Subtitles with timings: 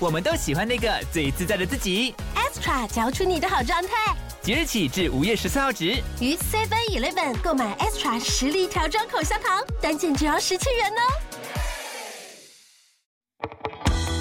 [0.00, 2.14] 我们都喜欢那个最自在的自己。
[2.36, 4.14] Extra 嚼出你的好状态。
[4.40, 5.86] 即日起至五月十四号止，
[6.20, 11.02] 于 Seven Eleven 购买 Extra 实力调装口香糖，单件只要十七元哦。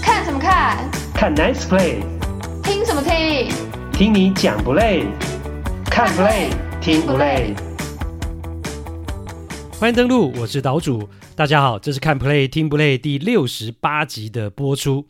[0.01, 0.89] 看什么看？
[1.13, 2.01] 看 Nice Play。
[2.63, 3.51] 听什么听？
[3.93, 5.05] 听你讲不累，
[5.85, 6.49] 看 play
[6.81, 7.53] 听不累。
[9.79, 15.05] 欢迎登录，我是岛主，大家好，这是看 play 听不累第六十八集的播出。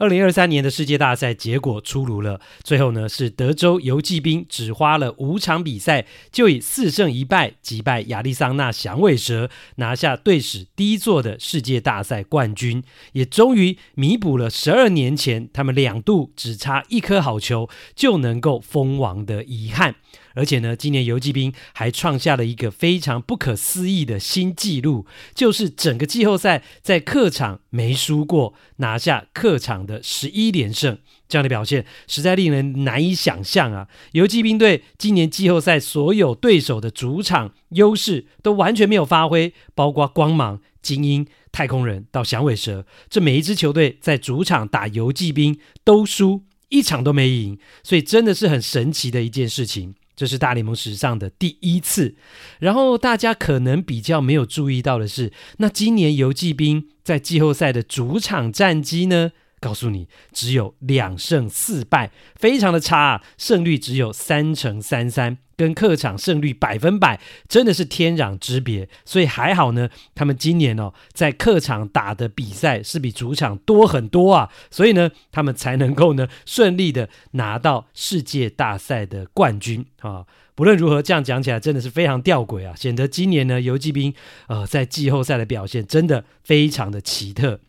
[0.00, 19.96] 二零二三年的世界大赛结果出炉了，最后呢是德州游骑兵只花了五场比赛，就以四胜一败击败亚利桑那响尾蛇，拿下队史第一座的世界大赛冠军，也终于弥补了十二年前他们两度只差一颗好球就能够封王的遗憾。
[20.34, 33.88] 而且呢，今年游骑兵还创下了一个非常不可思议的新纪录，就是整个季后赛在客场没输过，拿下客场的十一连胜，这样的表现实在令人难以想象啊！
[34.12, 49.94] 游骑兵队今年季后赛所有对手的主场优势都完全没有发挥，包括光芒、精英、太空人到响尾蛇，这每一支球队在主场打游骑兵都输，一场都没赢，所以真的是很神奇的一件事情。
[50.14, 52.14] 这是大联盟史上的第一次，
[52.58, 59.32] 然后大家可能比较没有注意到的是，那今年游骑兵在季后赛的主场战绩呢？
[59.60, 65.38] 告诉你，只有两胜四败，非常的差啊，胜率只有三成三三。
[65.56, 69.90] 跟客场胜率百分百真的是天壤之别，所以还好呢。
[70.14, 80.24] 他们今年哦，在客场打的比赛是比主场多很多啊，所以呢，他们才能够呢顺利的拿到世界大赛的冠军啊。
[80.54, 84.14] 不论如何，这样讲起来真的是非常吊诡啊，显得今年呢游骑兵
[84.46, 87.60] 呃在季后赛的表现真的非常的奇特。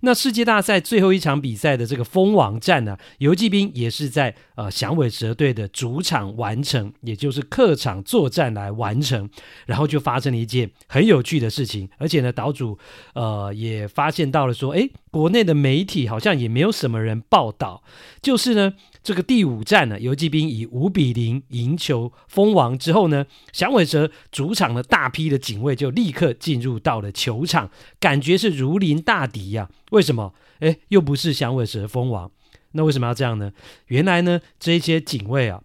[0.00, 9.28] 那世界大赛最后一场比赛的这个封王战呢，游骑兵也是在呃响尾蛇队的主场完成，也就是客场作战来完成，
[9.66, 12.78] 然后就发生了一件很有趣的事情，而且呢，岛主
[13.14, 17.82] 呃也发现到了说，诶，国内的媒体好像也没有什么人报道，
[18.22, 18.74] 就是呢。
[19.00, 29.88] 这个第五战呢，游击兵以五比零赢球封王之后呢，响尾蛇主场的大批的警卫就立刻进入到了球场，感觉是如临大敌呀、啊。
[29.92, 30.34] 为什么？
[30.58, 32.30] 诶，又不是响尾蛇封王，
[32.72, 33.52] 那为什么要这样呢？
[33.86, 35.62] 原来呢，这些警卫啊。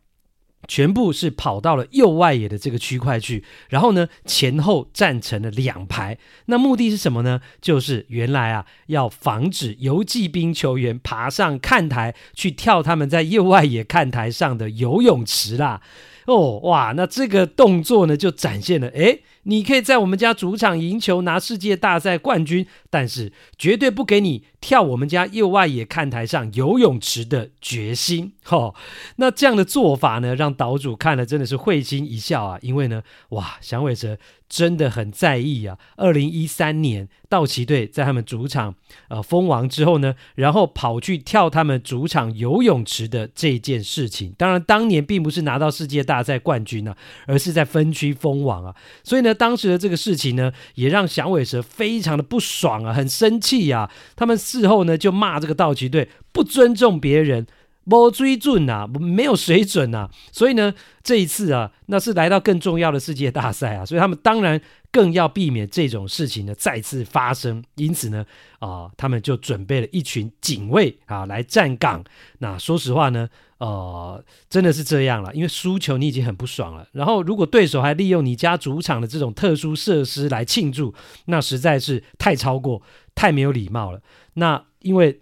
[0.68, 6.18] 全部是跑到了右外野的这个区块去，然后呢，前后站成了两排。
[6.46, 7.41] 那目的是什么呢？
[7.62, 15.81] 就是原来啊，要防止游骑兵球员爬上看台去跳他们在右外野看台上的游泳池啦。
[16.25, 28.34] 哦，哇，那这个动作呢，就展现了，诶，你可以在我们家主场赢球拿世界大赛冠军，但是绝对不给你跳我们家右外野看台上游泳池的决心。
[28.50, 28.76] 哦，
[29.16, 34.20] 那这样的做法呢，让岛主看了真的是会心一笑啊，因为呢，哇，响尾蛇。
[34.50, 35.80] 真的很在意啊！
[35.96, 38.76] 二零一三年道奇队在他们主场
[39.08, 44.31] 呃封王之后呢，然后跑去跳他们主场游泳池的这件事情。
[44.38, 48.75] 当然，当年并不是拿到世界大赛冠军啊，而是在分区封王啊。
[49.04, 53.90] 所以呢，当时的这个事情呢，也让响尾蛇非常的不爽很生气呀。
[54.16, 57.46] 他们事后呢就骂这个道奇队不尊重别人。
[57.84, 60.74] 没水准啊，没有水准啊，所以呢，
[61.04, 64.62] 这一次啊，那是来到更重要的世界大赛啊，所以他们当然
[64.92, 67.64] 更要避免这种事情呢再次发生。
[67.76, 68.26] 因此呢，
[68.60, 72.04] 啊、他们就准备了一群警卫啊来站岗。
[72.40, 80.94] 那说实话呢，呃，真的是这样了，因为输球你已经很不爽了，然后如果对手还利用你家主场的这种特殊设施来庆祝，
[81.25, 82.81] 那实在是太超过、
[83.13, 84.02] 太没有礼貌了。
[84.36, 85.19] 那因为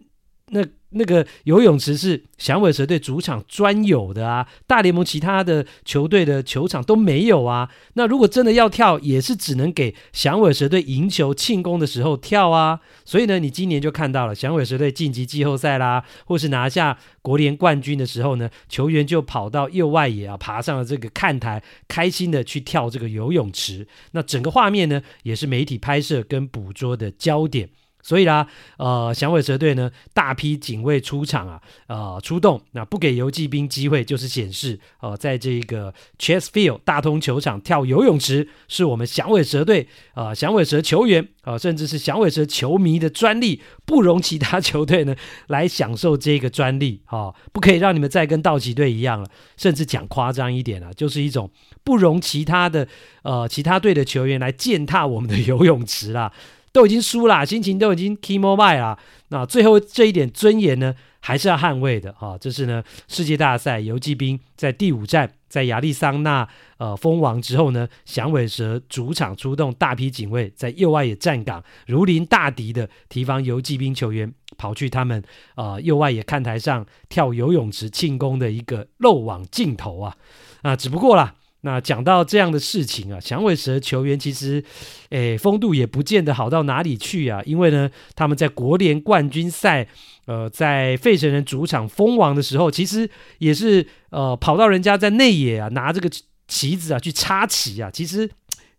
[0.51, 0.63] 那。
[0.94, 7.69] 那个游泳池是响尾蛇队主场专有的啊，大联盟其他的球队的球场都没有啊。
[7.94, 12.81] 那如果真的要跳，也是只能给响尾蛇队赢球庆功的时候跳啊。
[13.06, 23.88] 所以呢，你今年就看到了响尾蛇队晋级季后赛啦，或是拿下国联冠军的时候呢，球员就跑到右外野啊，爬上了这个看台，开心的去跳这个游泳池。
[24.12, 27.69] 那整个画面呢，也是媒体拍摄跟捕捉的焦点。
[28.03, 45.15] 所以啦，呃，响尾蛇队呢，大批警卫出场啊，呃，出动，那不给游骑兵机会，就是显示，呃，在这个 Chess Field 大通球场跳游泳池，是我们响尾蛇队，呃，响尾蛇球员，啊、呃，甚至是响尾蛇球迷的专利，不容其他球队呢
[45.47, 51.50] 来享受这个专利，啊、不可以让你们再跟道奇队一样了，甚至讲夸张一点啊，就是一种
[51.83, 52.88] 不容其他的，
[53.24, 56.31] 呃，其他队的球员来践踏我们的游泳池啦。
[56.71, 58.97] 都已经输了，心情都已经 key mobile 了。
[59.29, 62.38] 那最后这一点尊严呢，还是要捍卫的啊！
[62.38, 66.47] 这是呢世界大赛游骑兵在第五站在亚利桑那
[66.77, 75.23] 呃封王之后呢，响尾蛇主场出动大批警卫在右外野站岗，如临大敌的提防游骑兵球员跑去他们
[75.56, 80.18] 呃右外野看台上跳游泳池庆功的一个漏网镜头啊
[80.62, 80.75] 啊！
[80.75, 81.35] 只不过啦。
[81.63, 84.63] 那讲到这样的事情啊，响尾蛇球员其实，
[85.09, 87.41] 诶，风度也不见得好到哪里去啊。
[87.45, 89.87] 因为呢，他们在国联冠军赛，
[90.25, 96.09] 呃，在费城人主场封王的时候，其实也是呃跑到人家在内野啊拿这个
[96.47, 98.27] 旗子啊去插旗啊，其实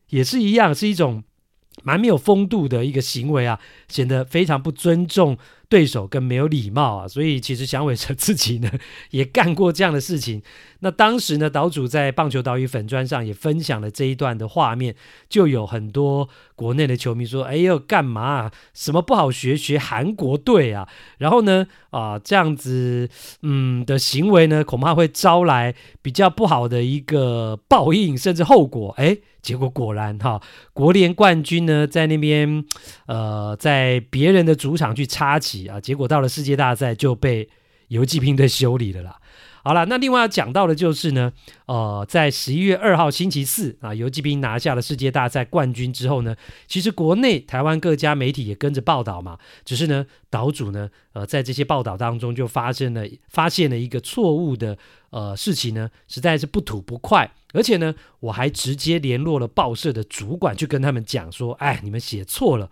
[0.09, 1.23] 也是一样，是一种
[1.85, 5.39] 蛮没有风度的一个行为啊，显得非常不尊重
[5.69, 8.71] 对手跟没有礼貌啊，所以其实响尾蛇自己呢
[9.11, 10.43] 也干过这样的事情。
[10.85, 14.97] 那当时呢，岛主在棒球岛屿粉砖上也分享了这一段的画面，
[15.29, 18.53] 就有很多国内的球迷说：“哎呦，干嘛啊？
[18.75, 19.57] 什么不好学？
[19.57, 20.89] 学韩国队啊？”
[21.19, 23.09] 然后呢，啊，这样子
[23.43, 28.91] 嗯的行为呢，恐怕会招来比较不好的一个报应，甚至后果。
[28.99, 30.43] 哎，结果果然哈，
[30.73, 32.65] 国联冠军呢在那边
[33.07, 37.49] 呃，在别人的主场去插旗啊，结果到了世界大赛就被
[37.87, 39.19] 游击兵队修理了啦。
[39.65, 41.33] 好了，那另外要讲到的就是呢，
[41.67, 46.35] 呃，在十一月二号星期四啊，游击兵拿下了世界大赛冠军之后呢，
[46.67, 54.77] 其实国内台湾各家媒体也跟着报道嘛，只是呢，岛主呢，呃，在这些报道当中就发生了发现了一个错误的
[55.13, 57.33] 呃事情呢，实在是不吐不快。
[57.55, 62.71] 而且呢，我还直接联络了报社的主管，去跟他们讲说：“哎，你们写错了。”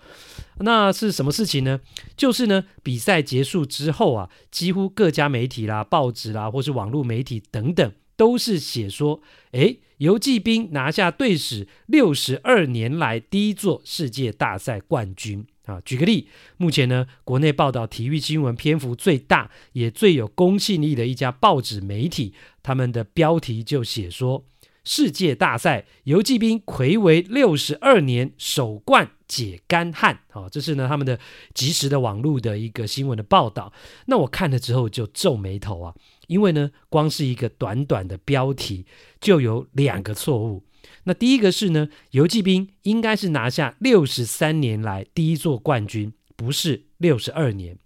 [0.60, 1.80] 那是什么事情呢？
[2.16, 9.20] 就是呢，比赛结束之后啊，几乎各家媒体啦、报纸啦，或是网络媒体等等，都是写说
[9.52, 24.44] ：“哎，游骑兵拿下队史六十二年来第一座世界大赛冠军啊！”举个例，目前呢，国内报道体育新闻篇幅最大，也最有公信力的一家报纸媒体，他们的标题就写说。
[24.82, 31.20] 世界大赛，游骑兵魁为六十二年首冠解干旱，啊，这是呢他们的
[31.52, 33.74] 即时的网络的一个新闻的报道。
[34.06, 35.94] 那我看了之后就皱眉头啊，
[36.28, 38.86] 因为呢，光是一个短短的标题
[39.20, 40.64] 就有两个错误。
[41.10, 47.76] 那第一个是呢，游骑兵应该是拿下六十三年来第一座冠军，不是六十二年。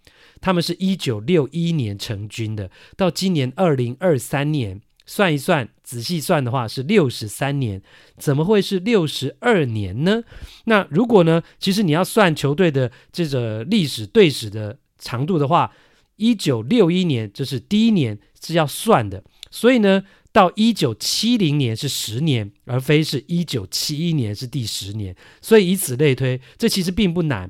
[0.42, 4.82] 他们是一九六一年成军的，到今年二零二三年。
[5.06, 7.80] 算一算，仔细算的话是六十三年，
[8.18, 10.22] 怎么会是六十二年呢？
[10.66, 11.42] 那如果呢？
[11.58, 15.72] 其实你要算球队的这个历史队史的长度的话，
[16.16, 20.02] 一九六一年这是第一年是要算的，所以呢，
[20.34, 27.48] 到一九七零年是十年，而非是一九七一年是第十年，所以以此类推，这其实并不难。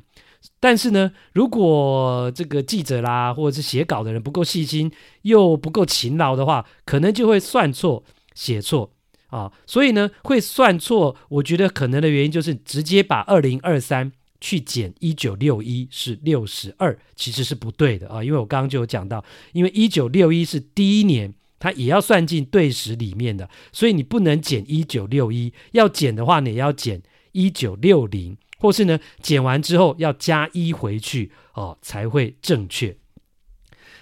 [0.61, 4.93] 但是呢，如果这个记者啦，或者是写稿的人不够细心，
[5.23, 8.93] 又不够勤劳的话，可能就会算错、写错
[9.29, 9.51] 啊。
[9.65, 14.13] 所以呢，会算错，我觉得可能的原因就是直接把二零二三
[14.43, 18.23] 去减一九六一是六十二，其实是不对的啊。
[18.23, 19.25] 因为我刚刚就有讲到，
[19.55, 21.33] 因为一九六一是第一年，
[21.65, 27.03] 它也要算进对时里面的，所以你不能减一九六一，要减的话，呢也要减
[27.33, 28.37] 一九六零。
[28.59, 32.95] 或是呢，减完之后要加一回去哦，才会正确。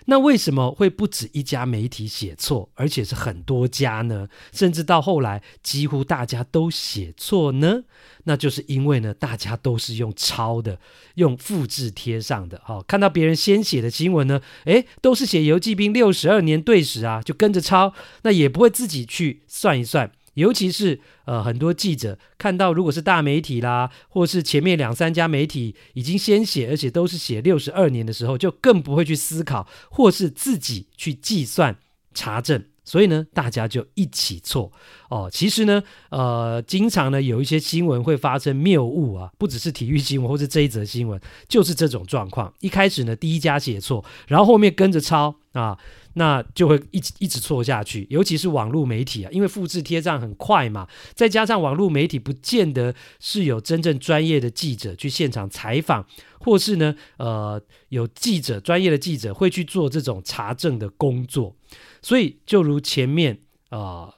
[0.07, 4.29] 那为什么会不止一家媒体写错，而且是很多家呢？
[4.53, 7.83] 甚至到后来几乎大家都写错呢？
[8.25, 10.79] 那就是因为呢，大家都是用抄的，
[11.15, 12.61] 用复制贴上的。
[12.67, 17.93] 哦，看到别人先写的新闻呢，诶，都是写游骑兵六十二年队史啊，就跟着抄，
[18.23, 20.13] 那也不会自己去算一算。
[20.35, 31.77] 尤其是呃，很多记者看到，如果是大媒体啦，或是前面两三家媒体已经先写，而且都是写六十二年的时候，就更不会去思考，或是自己去计算
[32.15, 32.65] 查证。
[32.85, 34.73] 所以呢，大家就一起错
[35.09, 35.31] 哦。
[35.33, 42.53] 其实呢，呃，经常呢有一些新闻会发生谬误啊，不只是体育新闻，或是这一则新闻，就是这种状况。
[42.59, 45.79] 一开始呢，第一家写错，然后后面跟着抄啊。
[46.14, 48.07] 那就会一直一直错下去。
[48.11, 56.07] 尤其是网络媒体啊，因为复制贴上很快嘛，再加上网络媒体不见得是有真正专业的记者去现场采访，
[56.38, 61.57] 或是呢，呃，有记者专业的记者会去做这种查证的工作。
[62.02, 63.38] 所以，就如前面
[63.71, 64.14] 啊、呃、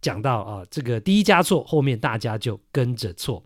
[0.00, 3.44] 讲到啊、这个第一家错，后面大家就跟着错。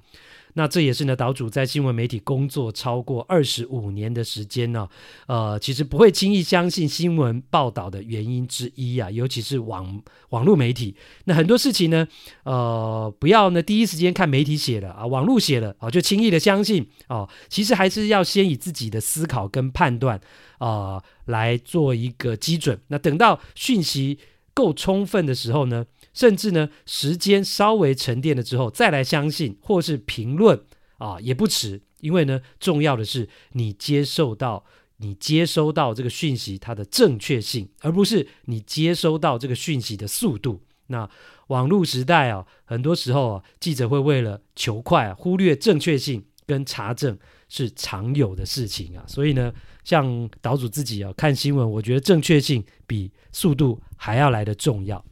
[0.55, 4.89] 那这也是呢，岛主在新闻媒体工作超过二十五年的时间呢，
[5.27, 10.95] 呃，其实不会轻易相信新闻报道的原因之一啊，尤其是网网络媒体。
[11.25, 12.07] 那很多事情呢，
[12.45, 20.21] 呃，不要呢第一时间看媒体写了啊，网络写了啊，就轻易的相信啊，其实还是要先以自己的思考跟判断
[20.59, 22.79] 啊来做一个基准。
[22.89, 24.19] 那等到讯息
[24.55, 30.63] 够充分的时候呢，甚至呢，时间稍微沉淀了之后，再来相信或是评论
[30.99, 31.83] 啊，也不迟。
[32.01, 34.65] 因为呢，重要的是你接受到
[34.97, 40.63] 你接收到这个讯息它的正确性，而不是你接收到这个讯息的速度。
[40.89, 41.09] 那
[41.47, 47.17] 网络时代啊，很多时候啊，记者会为了求快啊，忽略正确性跟查证
[47.49, 49.05] 是常有的事情啊。
[49.07, 49.53] 所以呢，
[49.85, 55.05] 像岛主自己啊，看新闻，我觉得正确性比速度还要来得重要。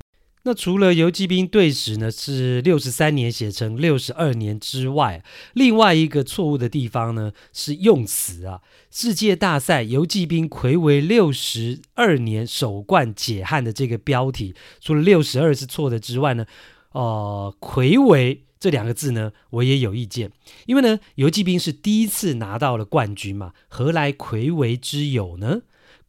[0.42, 8.62] 那除了游骑兵队史呢是六十三年写成六十二年之外，另外一个错误的地方呢是用词啊。
[8.90, 16.46] 世界大赛游骑兵魁为六十二年首冠解汉的这个标题，除了六十二是错的之外呢，
[16.92, 20.32] 呃，魁为这两个字呢我也有意见，
[20.64, 25.60] 因为呢游骑兵是第一次拿到了冠军嘛，何来魁为之有呢？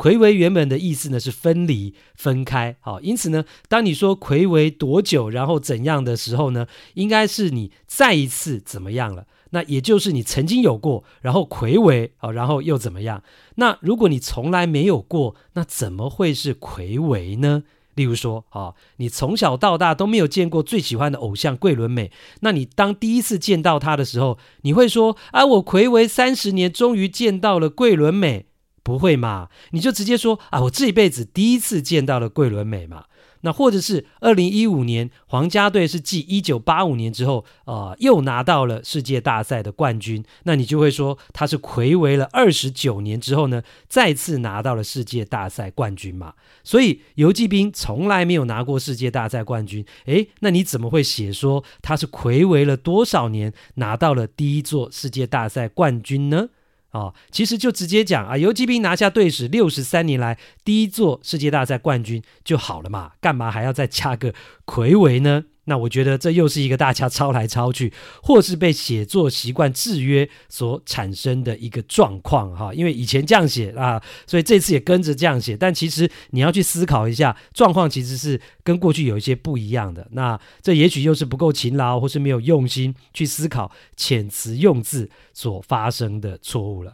[0.02, 6.66] 睽违原本的意思呢是分离、分开，好，因此呢，当你说睽违多久，然后怎样的时候呢，
[6.96, 9.28] 应该是你再一次怎么样了？
[9.52, 13.22] 那也就是你曾经有过，然后睽违，好，然后又怎么样？
[13.58, 17.62] 那如果你从来没有过，那怎么会是睽违呢？
[17.94, 28.48] 例如说，啊，你从小到大都没有见过最喜欢的偶像桂纶镁，那你当第一次见到他的时候，你会说啊，我睽违三十年，终于见到了桂纶镁。
[28.84, 29.50] 不会嘛？
[29.72, 33.06] 你就直接说啊，我这一辈子第一次见到了桂纶镁嘛。
[33.44, 40.24] 那或者是二零一五年皇家队是继一九八五年之后，呃，又拿到了世界大赛的冠军。
[40.44, 46.36] 那你就会说他是睽违了二十九年之后呢，再次拿到了世界大赛冠军嘛。
[46.64, 49.84] 所以游骑兵从来没有拿过世界大赛冠军。
[50.06, 56.50] 诶，那你怎么会写说他是睽违了多少年拿到了第一座世界大赛冠军呢？
[56.92, 64.34] 哦，其实就直接讲啊，游击兵拿下队史六十三年来第一座世界大赛冠军就好了嘛，干嘛还要再加个
[64.66, 65.46] 魁伟呢？
[65.66, 72.74] 那我觉得这又是一个大家抄来抄去， 或是被写作习惯制约所产生的一个状况哈。
[72.74, 75.56] 因为以前这样写啊，所以这次也跟着这样写。
[75.56, 80.08] 但其实你要去思考一下，状况其实是跟过去有一些不一样的。
[80.12, 86.94] 那这也许又是不够勤劳，或是没有用心去思考遣词用字所发生的错误了。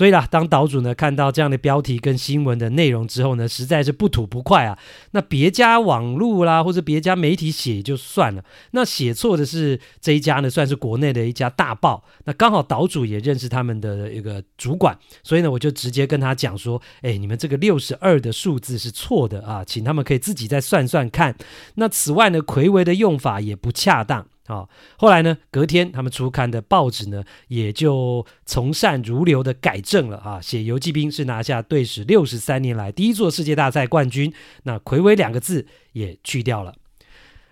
[0.00, 4.78] 所以啦，当岛主呢看到这样的标题跟新闻的内容之后呢，实在是不吐不快啊。
[5.10, 12.02] 那别家网络啦，或者别家媒体写就算了，那写错的是这一家呢，算是国内的一家大报。
[12.24, 21.36] 那刚好岛主也认识他们的一个主管，所以呢，我就直接跟他讲说：“哎，你们这个六十二的数字是错的啊，请他们可以自己再算算看。
[21.74, 34.32] 那此外呢，睽违的用法也不恰当。”啊，后来呢，隔天他们出刊的报纸呢，也就从善如流的改正了啊，写游骑兵是拿下队史六十三年来第一座世界大赛冠军，
[34.64, 36.74] 那魁伟两个字也去掉了。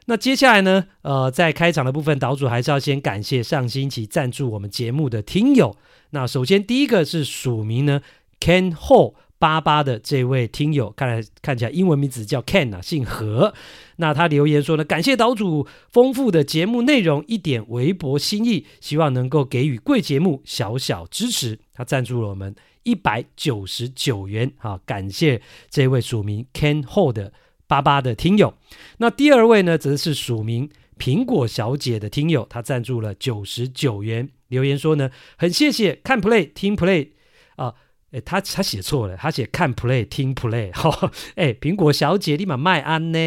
[0.06, 5.76] 那接下来呢，呃，在开场的部分，岛主还是要先感谢上星期赞助我们节目的听友。
[6.10, 8.00] 那首先第一个是署名呢
[8.40, 9.14] ，Ken Ho。
[9.38, 13.54] 八八的这位听友，看来看起来英文名字叫 Ken 啊，姓何。
[13.96, 21.58] 那他留言说呢，感谢岛主丰富的节目内容，一点微薄心意，希望能够给予贵节目小小支持。
[21.72, 25.40] 他赞助了我们一百九十九元，啊，感谢
[25.70, 27.32] 这位署名 Ken Ho 的
[27.68, 28.54] 八八的听友。
[28.96, 30.68] 那第二位呢，则是署名
[30.98, 37.10] 苹果小姐的听友，他赞助了九十九元，留言说呢，很谢谢看 play 听 play
[37.54, 37.74] 啊。
[38.12, 43.18] 诶，他他写错了，他写看 play 听 play 哈、哦，诶，苹果小姐立马卖安呢，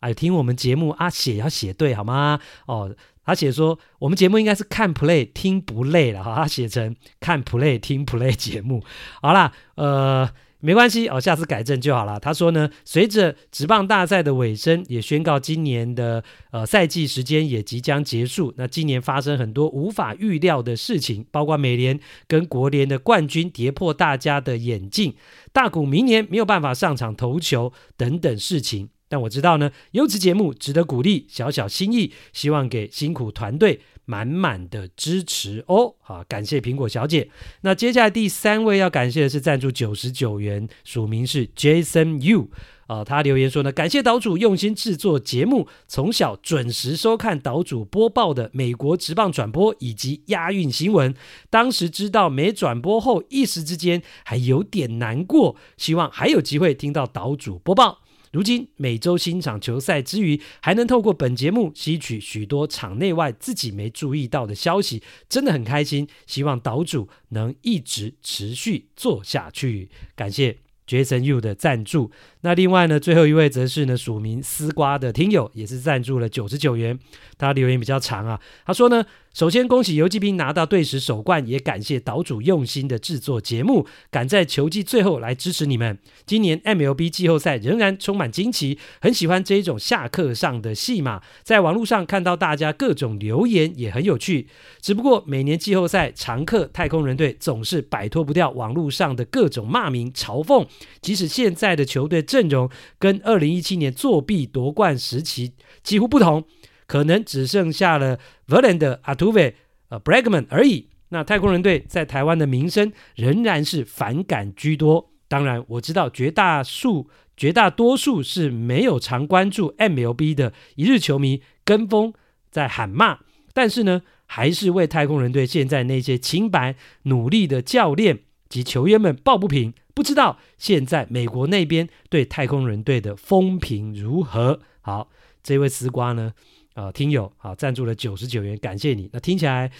[0.00, 2.40] 哎，听我们节目啊，写要写对好吗？
[2.66, 8.82] 哦，他写说我们节目应该是看 play 听不累了哈，他写成看 play 听 play 节目，
[9.22, 10.28] 好啦，呃，
[10.60, 12.20] 没关系哦，下次改正就好了。
[12.20, 18.52] 他说呢，随着职棒大赛的尾声，也宣告今年的呃赛季时间也即将结束。
[18.56, 21.98] 那今年发生很多无法预料的事情，包括美联
[22.28, 25.14] 跟国联的冠军跌破大家的眼镜，
[25.52, 28.90] 大谷明年没有办法上场投球等等事情。
[29.10, 33.80] 但我知道呢，优质节目值得鼓励，小小心意，希望给辛苦团队。
[34.06, 37.30] 满满的支持哦，好，感谢苹果小姐。
[37.60, 42.48] 那接下来第三位要感谢的是赞助九十九元，署名是 Jason Yu
[42.88, 51.14] 啊、他留言说呢，感谢岛主用心制作节目，从小准时收看岛主播报的美国职棒转播以及押运新闻，
[51.48, 58.00] 当时知道没转播后，一时之间还有点难过，希望还有机会听到岛主播报。
[58.32, 66.06] 如今每周欣赏球赛之余，还能透过本节目吸取许多场内外自己没注意到的消息，真的很开心。
[66.26, 70.58] 希望岛主能一直持续做下去，感谢。
[70.86, 72.10] Jason Yu 的赞助，
[72.40, 76.98] 那另外呢，最后一位则是呢署名丝瓜的听友，也是赞助了九十九元。
[77.38, 85.96] 他留言比较长啊，他说呢，首先恭喜游击兵拿到队史首冠，也感谢岛主用心的制作节目，赶在球季最后来支持你们。
[86.26, 94.48] 今年 MLB 季后赛仍然充满惊奇，很喜欢这一种下课上的戏码，在网络上看到大家各种留言也很有趣。
[94.80, 100.66] 只不过每年季后赛常客太空人队总是摆脱不掉网络上的各种骂名嘲讽。
[101.00, 102.68] 即使现在的球队阵容
[102.98, 105.52] 跟二零一七年作弊夺冠时期
[105.84, 106.44] 几乎不同，
[106.90, 108.18] 可能只剩下了
[108.48, 109.54] Verlander、a t u v e、
[109.90, 110.88] 呃 Bregman 而已。
[111.10, 115.12] 那太空人队在台湾的名声仍然是反感居多。
[115.28, 122.12] 当然，我知道绝大数、绝大多数是没有常关注 MLB 的一日球迷跟风
[122.50, 123.20] 在喊骂，
[123.52, 129.72] 但是呢，还是为太空人队现在那些清白努力的教练及球员们抱不平。
[129.94, 134.58] 不知道现在美国那边对太空人队的风评如何？
[134.80, 135.08] 好，
[135.40, 136.32] 这位丝瓜呢，
[136.80, 139.10] 呃，听友啊，赞助了九十九元，感谢你。
[139.12, 139.70] 那听起来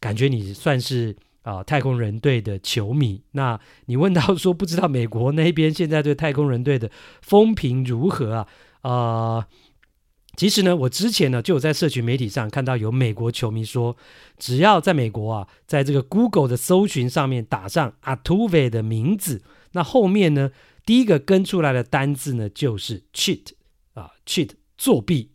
[0.00, 3.20] 感觉你算是啊、太空人队的球迷。
[3.32, 8.48] 那你问到说不知道美国那边现在对太空人队的风评如何啊？
[8.80, 9.44] 呃，
[10.34, 13.94] 其实呢，我之前呢就有在社群媒体上看到有美国球迷说，
[14.38, 19.42] 只要在美国啊，在这个 Google 的搜寻上面打上 a t u v e 的名字。
[19.72, 20.50] 那后面呢，
[20.86, 23.48] 第一个跟出来的单字呢，就是 cheat
[23.92, 25.32] 啊，cheat 作弊。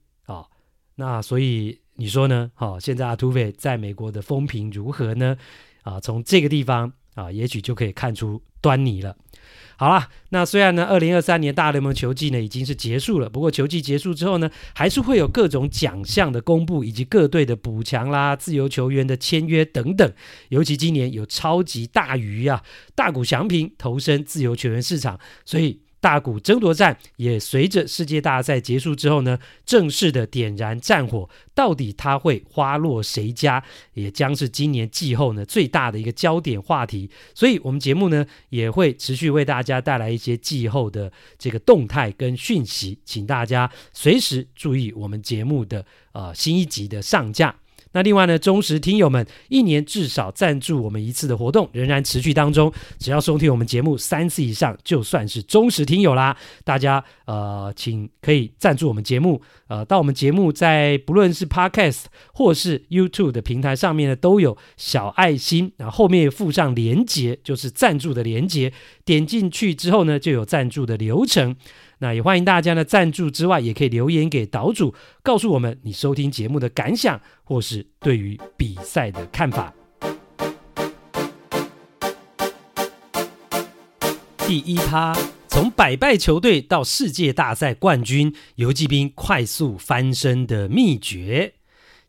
[1.01, 2.51] 那所以你说呢？
[2.53, 5.35] 好，现在阿土匪在美国的风评如何呢？
[5.81, 9.17] 啊，从这个地方啊，也许就可以看出端倪了。
[9.77, 20.13] 好啦，那虽然呢，二零二三年大联盟球季呢已经是结束了，不过球季结束之后呢，还是会有各种奖项的公布，以及各队的补强啦、自由球员的签约等等。
[20.49, 22.61] 尤其今年有超级大鱼啊，
[22.93, 25.81] 大谷翔平投身自由球员市场，所以。
[26.01, 31.29] 大谷争夺战也随着世界大赛结束之后呢，正式的点燃战火。
[31.53, 37.09] 到底它会花落谁家，也将是今年季后呢最大的一个焦点话题。
[37.35, 47.60] 所以，我们节目呢也会持续为大家带来一些季后的这个动态跟讯息，请大家随时注意我们节目的呃新一集的上架。
[47.93, 56.35] 那另外呢，忠实听友们一年至少赞助我们一次的活动仍然持续当中，只要收听我们节目三次以上，就算是忠实听友啦。
[56.63, 68.71] 大家呃，请可以赞助我们节目，呃，到我们节目在不论是 Podcast 或是 YouTube 的平台上面呢，都有小爱心，然后后面附上连接，就是赞助的连接，
[69.03, 71.55] 点进去之后呢，就有赞助的流程。
[72.01, 79.71] 那也欢迎大家呢，赞助之外，也可以留言给岛主，告诉我们你收听节目的感想，或是对于比赛的看法。
[84.47, 85.15] 第一趴，
[85.47, 91.53] 从百败球队到世界大赛冠军，游骑兵快速翻身的秘诀。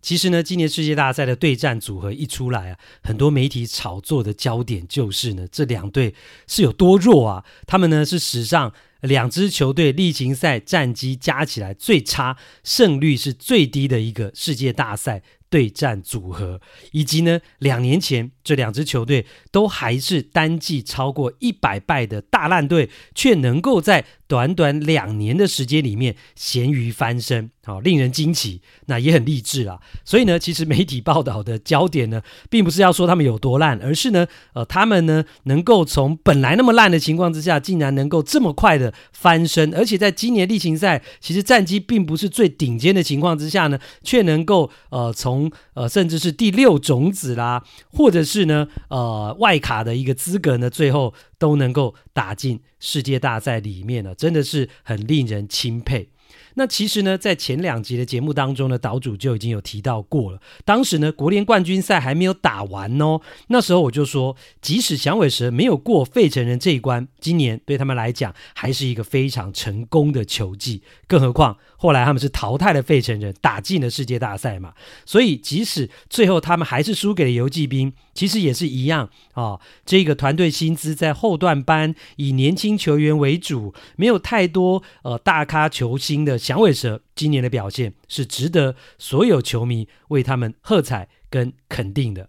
[0.01, 6.15] 其实呢，今年世界大赛的对战组合一出来啊，很多媒体炒作的焦点就是呢，这两队
[6.47, 7.45] 是有多弱啊？
[7.67, 8.73] 他们呢是史上。
[9.03, 16.59] 两支球队例行赛战绩加起来最差，胜率是最低的一个世界大赛对战组合，
[16.93, 27.51] 以及呢，两年前这两支球队都还是单季超过一百败的大烂队，却能够在短短两年的时间里面咸鱼翻身。
[27.65, 29.79] 好，令人惊奇，那也很励志啦。
[30.05, 45.42] 所以呢，其实媒体报道的焦点呢，并不是要说他们有多烂，而是呢，呃，他们呢能够从本来那么烂的情况之下，竟然能够这么快的翻身，而且在今年例行赛其实战绩并不是最顶尖的情况之下呢，却能够呃从
[45.75, 56.11] 呃甚至是第六种子啦，或者是呢呃外卡的一个资格呢，最后都能够打进世界大赛里面了，真的是很令人钦佩。
[56.55, 60.41] 那其实呢，在前两集的节目当中呢，岛主就已经有提到过了。
[60.65, 63.21] 当时呢，国联冠军赛还没有打完哦。
[63.49, 70.83] 那时候我就说，即使响尾蛇没有过费城人这一关，今年对他们来讲还是一个非常成功的球季。
[71.07, 74.75] 更何况后来他们是淘汰了费城人，打进了世界大赛嘛。
[75.05, 79.61] 所以即使最后他们还是输给了游骑兵，其实也是一样啊、哦。
[79.85, 86.39] 这个团队薪资在后段班以年轻球员为主，没有太多呃大咖球星的。
[86.39, 92.29] 响尾蛇今年的表现是值得所有球迷为他们喝彩跟肯定的。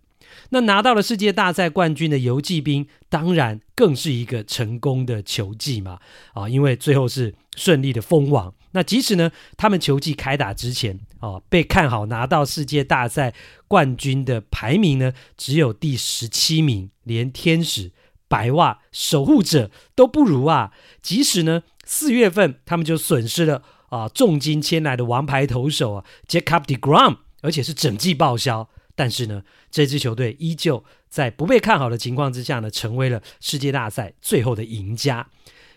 [0.49, 5.99] 那拿到了世界大赛冠军的游骑兵，当然更是一个成功的球技嘛！
[6.33, 8.53] 啊，因为最后是顺利的封王。
[8.71, 13.33] 那即使呢，他们球季开打之前啊，被看好拿到世界大赛
[13.67, 17.91] 冠军的排名呢，只有第十七名，连天使、
[18.27, 20.71] 白袜、守护者都不如啊！
[21.01, 23.61] 即使呢，四月份他们就损失了。
[23.89, 28.67] 啊，重金签来的王牌投手啊，Jacob deGrom，而且是整季报销。
[28.95, 35.29] 但是呢，这支球队依旧在不被看好的情况之下呢，成为了世界大赛最后的赢家。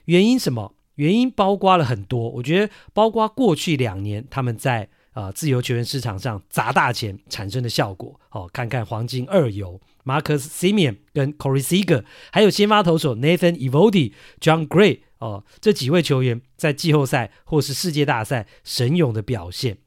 [0.05, 0.75] 原因什么？
[0.97, 2.31] 原因包括了很多。
[2.31, 8.19] 我觉得包括过去两年他们在啊自由球员市场上砸大钱产生的效果。
[8.31, 15.01] 哦，看看黄金二游 Marcus Semien 跟 Corey Seager，还有先发投手 Nathan Eovaldi、Jon Gray。
[15.19, 19.79] 哦，这几位球员在季后赛或是世界大赛神勇的表现，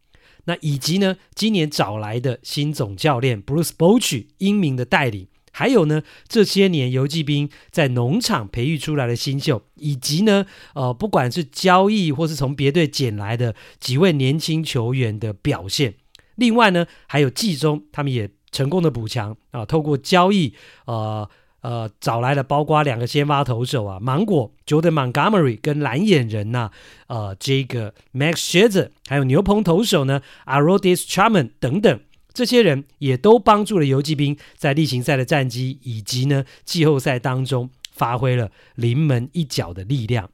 [0.49, 15.93] 那以及呢，今年找来的新总教练 Bruce Bochy 英明的带领，还有呢，这些年游骑兵在农场培育出来的新秀，以及呢，呃，不管是交易或是从别队捡来的几位年轻球员的表现，
[16.33, 21.29] 另外呢，还有季中他们也成功的补强啊，透过交易，呃。
[21.61, 26.71] 呃，找来了包括两个先发投手啊，芒果 Jordan Montgomery 跟蓝眼人呐、
[27.07, 31.99] 呃，这个 Max Scherzer，还有牛棚投手呢 a r o d i s Chapman 等等，
[32.33, 40.29] 这些人也都帮助了游击兵在例行赛的战绩以及呢季后赛当中发挥了临门一脚的力量。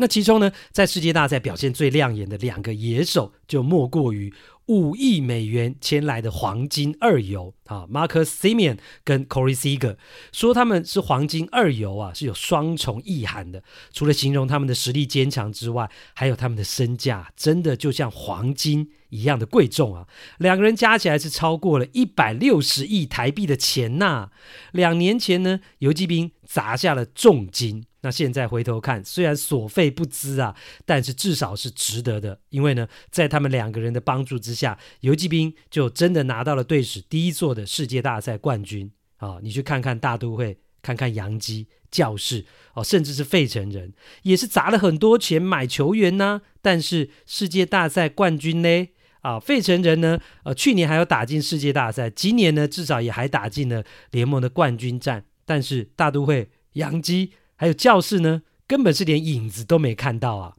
[0.00, 4.32] 那其中呢，在世界大赛表现最亮眼的两个野手，就莫过于。
[4.66, 9.96] 五亿美元签来的黄金二游啊，Marcus Semien 跟 Corey Seager
[10.30, 13.64] 说他们是黄金二游啊，是有双重意涵的。
[13.92, 20.06] 除了形容他们的实力坚强之外，还有他们的身价真的就像黄金一样的贵重啊。
[20.38, 24.30] 两个人加起来是超过了一百六十亿台币的钱呐、
[24.70, 27.86] 两年前呢，游骑兵砸下了重金。
[28.02, 32.40] 那现在回头看，虽然所费不貲啊，但是至少是值得的。
[32.48, 39.38] 因为呢，在他们两个人的帮助之下，游骑兵就真的拿到了队史第一座的世界大赛冠军啊！
[39.42, 48.88] 你去看看大都会，看看洋基、教士哦，甚至是费城人，也是砸了很多钱买球员呢、但是世界大赛冠军呢？
[49.20, 50.18] 啊，费城人呢？
[50.44, 55.26] 呃，去年还有打进世界大赛，今年呢，至少也还打进了联盟的冠军战。
[55.44, 57.32] 但是大都会、洋基。
[57.60, 60.54] 还有教室呢，根本是连影子都没看到啊！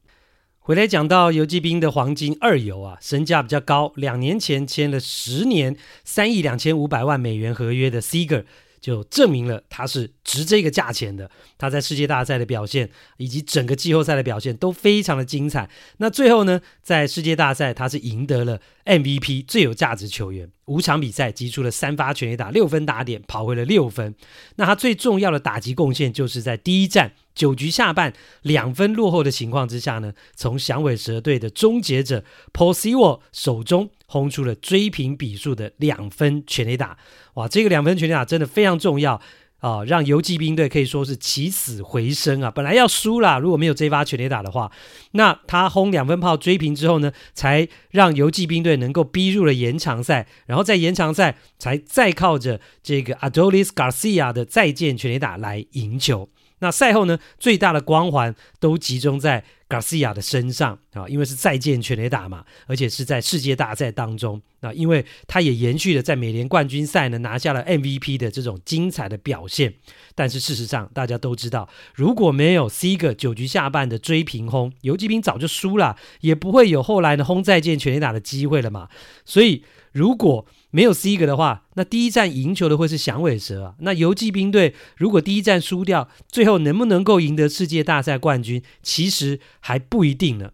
[0.60, 8.46] 回来讲到游骑兵的黄金二游啊，身价比较高，两年前签了十年三亿两千五百万美元合约的 Seger。
[8.82, 11.30] 就证明了他是值这个价钱的。
[11.58, 15.70] 他在世界大赛的表现以及整个季后赛的表现都非常的精彩。
[15.98, 24.16] 那最后呢，在世界大赛他是赢得了 MVP 最有价值球员，五场比赛击出了三发全垒打，六分打点，跑回了六分。
[24.56, 33.90] 那他最重要的打击贡献就是在第一站九局下半两分落后的情况之下呢，从响尾蛇队的终结者 Paul Sewald 手中。
[34.12, 36.98] 轰出了追平比数的两分全垒打，
[37.36, 37.48] 哇！
[37.48, 39.22] 这个两分全垒打真的非常重要
[39.62, 42.52] 啊、让游骑兵队可以说是起死回生啊！
[42.52, 44.70] 本来要输啦，如果没有这发全垒打的话，
[45.12, 56.28] 那他轰两分炮追平之后呢，才让游骑兵队能够逼入了延长赛，然后在延长赛才再靠着这个 Adolis Garcia 的再见全垒打来赢球。
[56.62, 59.44] 那赛后呢，最大的光环都集中在。
[59.72, 69.76] Garcia 的身上啊，因为是再见全垒打嘛，而且是在世界大赛当中那，因为他也延续了在美联冠军赛呢拿下了 MVP 的这种精彩的表现。
[70.14, 78.90] 但是事实上，大家都知道，如果没有 Seager 九局下半的追平轰，游击兵早就输了，也不会有后来的轰再见全垒打的机会了嘛。
[79.24, 83.76] 所以如果没有 Seger 的话，那第一战赢球的会是响尾蛇啊。
[83.80, 90.52] 那游骑兵队如果第一战输掉，最后能不能够赢得世界大赛冠军，其实还不一定呢。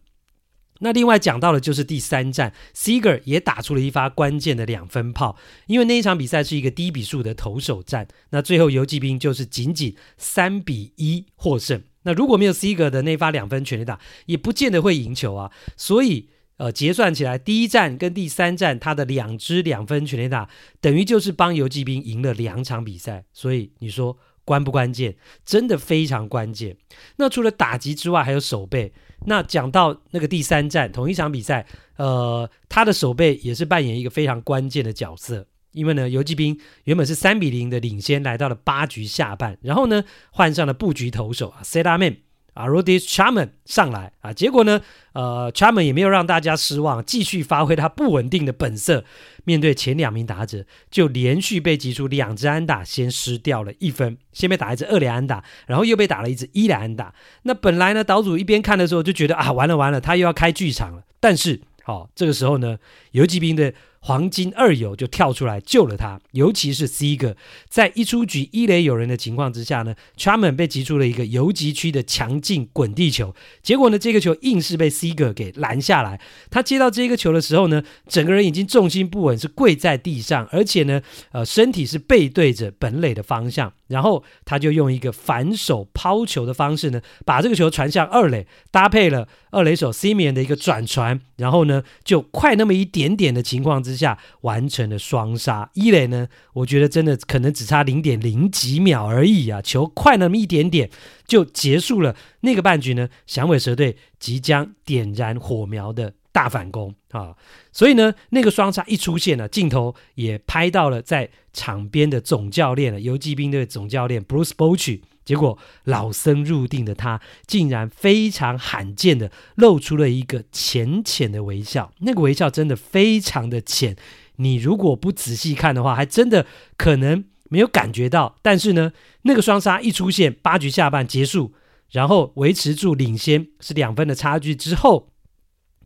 [0.80, 11.82] 那另外讲到的就是第三战，Seger 也打出了一发关键的两分炮，因为那一场比赛是一个低比数的投手战，那最后游骑兵就是仅仅三比一获胜。
[12.04, 15.52] 那如果没有 Seger 的那发两分全力打，也不见得会赢球啊。
[15.76, 20.50] 所以呃，结算起来，第一战跟第三战他的两支两分全垒打，
[20.82, 23.26] 等于就是帮游骑兵赢了两场比赛。
[23.32, 25.16] 所以你说关不关键？
[25.46, 26.76] 真的非常关键。
[27.18, 28.92] 那除了打击之外，还有守备。
[29.26, 31.66] 那讲到那个第三战同一场比赛，
[31.98, 35.48] 呃，他的守备也是扮演一个非常关键的角色。
[35.74, 42.18] 因为呢，游骑兵原本是三比零的领先，来到了八局下半，然后呢，换上了布局投手啊，Set-up-man
[42.58, 44.82] 啊，Aroldis Chaman 上来啊，结果呢，
[45.14, 49.06] 呃，Chaman 也没有让大家失望，继续发挥他不稳定的本色，
[49.46, 57.14] 面对前两名打者，就连续被击出两支安打，先失掉了一分，先被打一支二垒安打，然后又被打了一支一垒安打。
[57.44, 61.04] 那本来呢，岛主一边看的时候就觉得啊，完了完了，他又要开剧场了。
[61.20, 62.80] 但是，好、哦，这个时候呢，
[63.12, 63.72] 游骑兵的。
[64.00, 67.36] 黄金二游就跳出来救了他，尤其是 C 哥
[67.68, 76.22] 在一出局一垒有人的情况之下呢，Charman 被击出了一个游击区的强劲滚地球，结果呢，这个球硬是被 C 哥给拦下来。
[76.50, 83.74] 他接到这个球的时候呢，整个人已经重心不稳，是跪在地上，而且呢，呃，身体是背对着本垒的方向。
[83.88, 95.70] 然后他就用一个反手抛球的方式呢，把这个球传向二垒，搭配了二垒手 Semien 的一个转传，然后呢，就快那么一点点的情况之下完成了双杀。
[95.74, 100.90] 一垒呢，我觉得真的可能只差零点零几秒而已啊，球快那么一点点
[101.26, 106.14] 就结束了那个半局呢，响尾蛇队即将点燃火苗的。
[106.38, 107.36] 大反攻啊！
[107.72, 115.02] 所以呢，那个双杀一出现呢，镜头也拍到了在场边的总教练了，游击兵队总教练 Bruce Bochy。
[115.26, 121.92] 结果老僧入定的他，竟然非常罕见的露出了一个浅浅的微笑。
[122.02, 123.96] 那个微笑真的非常的浅，
[124.36, 126.46] 你如果不仔细看的话，还真的
[126.78, 128.36] 可能没有感觉到。
[128.44, 131.54] 但是呢，那个双杀一出现，八局下半结束，
[131.90, 135.10] 然后维持住领先是两分的差距之后。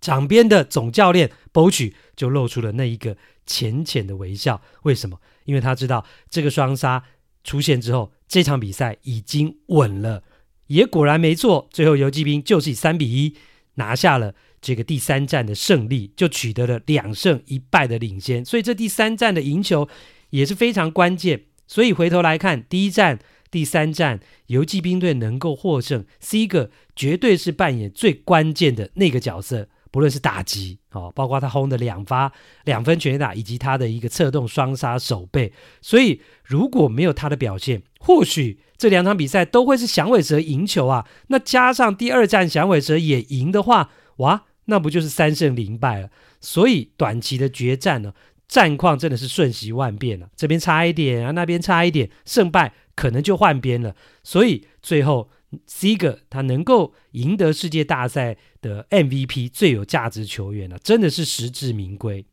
[0.02, 4.62] 场边的总教练 b o c h 就露出了那一个浅浅的微笑。
[4.84, 5.20] 为什么？
[5.46, 7.04] 因为他知道这个双杀
[7.44, 10.24] 出现之后，这场比赛已经稳了。
[10.68, 13.36] 也果然没错，最后游击兵就是以三比一
[13.76, 18.44] 拿下了这个第三战的胜利，就取得了两胜一败的领先。
[18.44, 19.88] 所以这第三战的赢球
[20.30, 21.46] 也是非常关键。
[21.68, 29.70] 所以回头来看，第一战、第三战，游击兵队能够获胜，Seager 绝对是扮演最关键的那个角色。
[29.92, 32.32] 不论是打击哦，包括他轰的两发
[32.64, 35.52] 两分全打，以及他的一个策动双杀守备，
[35.82, 41.06] 所以如果没有他的表现，或许这两场比赛都会是响尾蛇赢球啊。
[41.28, 46.10] 那加上第二战响尾蛇也赢的话，哇，那不就是三胜零败了？
[46.40, 48.14] 所以短期的决战呢，
[48.48, 53.96] 战况真的是瞬息万变了，这边差一点啊，那边差一点，胜败可能就换边了。
[54.24, 55.30] 所以最后。
[55.68, 62.26] Sig，他能够赢得世界大赛的 MVP 最有价值球员呢、啊，真的是实至名归。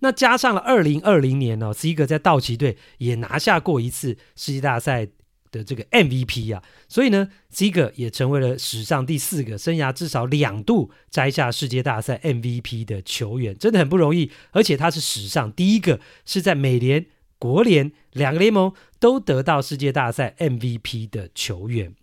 [0.00, 5.08] 那加上了二零二零年呢、哦，Sig 在道奇队也拿下过一次世界大赛
[5.52, 14.32] 的这个 MVP 啊，所以呢，Sig 也成为了史上第四个生涯至少两度摘下世界大赛 MVP 的球员，真的很不容易。
[14.50, 17.06] 而且他是史上第一个是在美联。
[17.38, 21.94] 国联两个联盟都得到世界大赛 MVP 的球员，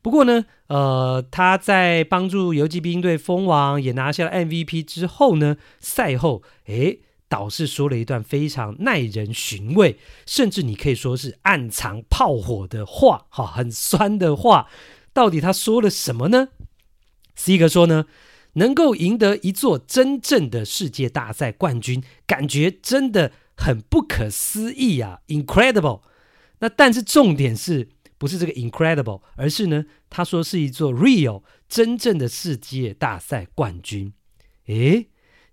[0.00, 14.68] 不过呢，呃，他在帮助游击兵队封王，也拿下了 MVP 之后呢，赛后，诶，导师说了一段非常耐人寻味，甚至你可以说是暗藏炮火的话，哈，很酸的话。
[15.12, 16.50] 到底他说了什么呢
[17.36, 18.06] ？Seager 说呢，
[18.52, 23.32] 能够赢得一座真正的世界大赛冠军，感觉真的。
[23.56, 26.02] 很不可思议啊，incredible。
[26.60, 34.14] 那但是重点是不是这个 incredible，而是呢，他说是一座 real 真正的世界大赛冠军。
[34.66, 35.08] 诶，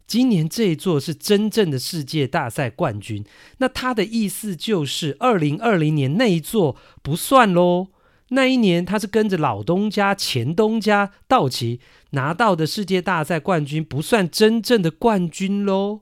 [0.07, 3.25] 今年这一座是真正的世界大赛冠军，
[3.57, 7.87] 那他的意思就是二零二零年那一座不算喽。
[8.29, 16.01] 那一年他是跟着老东家、前东家道奇拿到的世界大赛冠军，不算真正的冠军喽。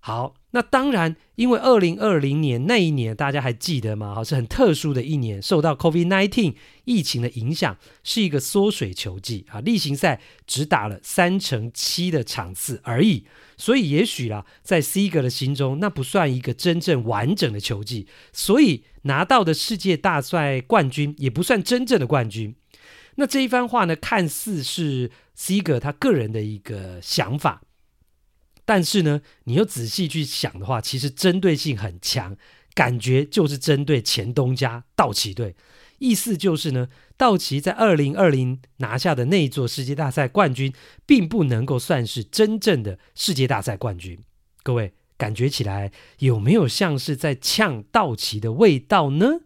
[0.00, 0.34] 好。
[0.56, 4.14] 那当然，因为二零二零年那一年，大家还记得吗？
[4.14, 6.54] 好，是很特殊的一年，受到 COVID-19
[6.86, 13.26] 疫情的影响，是一个缩水球季啊，例行赛只打了三乘七的场次而已。
[13.58, 22.54] 所以，也许啦，在 Seager 的心中，那不算一个真正完整的球季，所以拿到的世界大赛冠军也不算真正的冠军。
[23.16, 27.60] 那这一番话呢，看似是 Seager 他个人的一个想法，
[28.66, 32.36] 但是呢，你又仔细去想的话，其实针对性很强，
[32.74, 35.56] 感觉就是针对前东家道奇队。
[35.98, 40.70] 意思就是呢，道奇在二零二零拿下的那一座世界大赛冠军，
[41.06, 44.18] 并不能够算是真正的世界大赛冠军。
[44.62, 49.40] 各位感觉起来有没有像是在呛道奇的味道呢？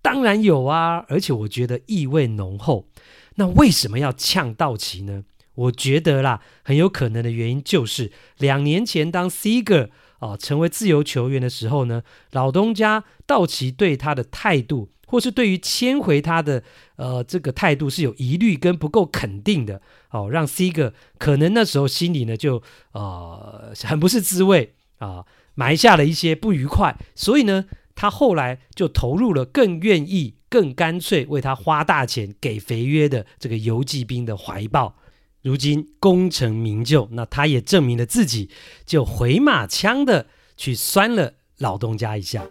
[0.00, 2.88] 当然有啊，而且我觉得意味浓厚。
[3.36, 5.24] 那为什么要呛道奇呢？
[5.54, 16.62] 我觉得啦，很有可能的原因就是两年前当 Seager 啊成为自由球员的时候呢，老东家道奇对他的态度，或是对于签回他的
[16.96, 22.62] 呃这个态度是有疑虑跟不够肯定的，哦，让 Seager 可能那时候心里呢就
[22.92, 27.66] 呃很不是滋味啊，埋下了一些不愉快，所以呢。
[27.94, 34.96] 他后来就投入了更愿意、更干脆为他花大钱、给肥约的这个游骑兵的怀抱。
[35.42, 38.48] 如今功成名就，那他也证明了自己，
[38.86, 40.26] 就回马枪的
[40.56, 42.46] 去酸了老东家一下。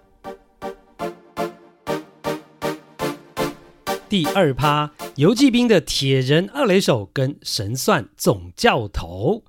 [4.09, 9.45] 第二趴，游骑兵的铁人二雷手跟神算总教头。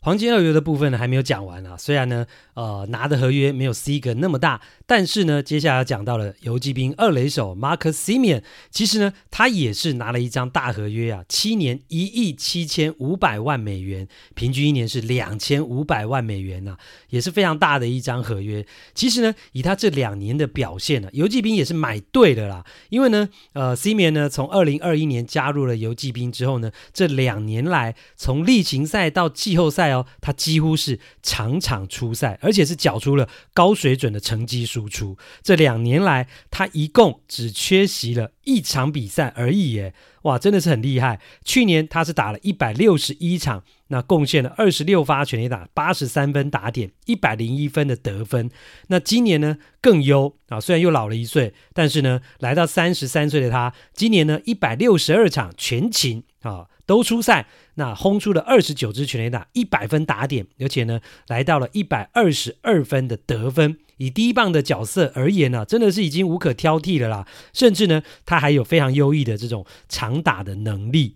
[0.00, 1.76] 黄金二游的部分呢，还没有讲完啊。
[1.76, 16.76] 虽然呢，呃，拿的合约没有 Seager 那么大，但是呢，接下来讲到了游骑兵二垒手 Marcus Semien，其实呢，他也是拿了一张大合约啊，七年一亿七千五百万美元，平均一年是两千五百万美元呐、
[17.10, 18.66] 也是非常大的一张合约。
[18.92, 22.66] 其实呢，以他这两年的表现呢、游骑兵也是买对的啦。
[22.88, 30.04] 因为呢，呃，Semien 呢，从二零二一年加入了游骑兵之后呢，这两年来从例行赛到季后赛哦。
[30.20, 35.18] 他几乎是场场出赛，而且是缴出了高水准的成绩数输出。
[35.42, 39.92] 这两年来，他一共只缺席了一场比赛而已，耶！
[40.22, 41.20] 哇，真的是很厉害。
[41.44, 48.50] 去年他是打了一百六十一场，那贡献了二十六发全垒打，八十三分打点，一百零一分的得分。
[48.88, 56.66] 那今年呢更优啊，虽然又老了一岁，但是呢，来到三十三岁的他，今年呢一百六十二场全勤啊。
[56.90, 63.78] 都出赛，那轰出了二十九支全垒打，一百分打点，而且呢，来到了一百二十二分的得分。
[63.98, 67.28] 以第一棒的角色而言呢、啊，真的是已经无可挑剔了啦。
[67.52, 71.14] 甚至呢，他还有非常优异的这种长打的能力。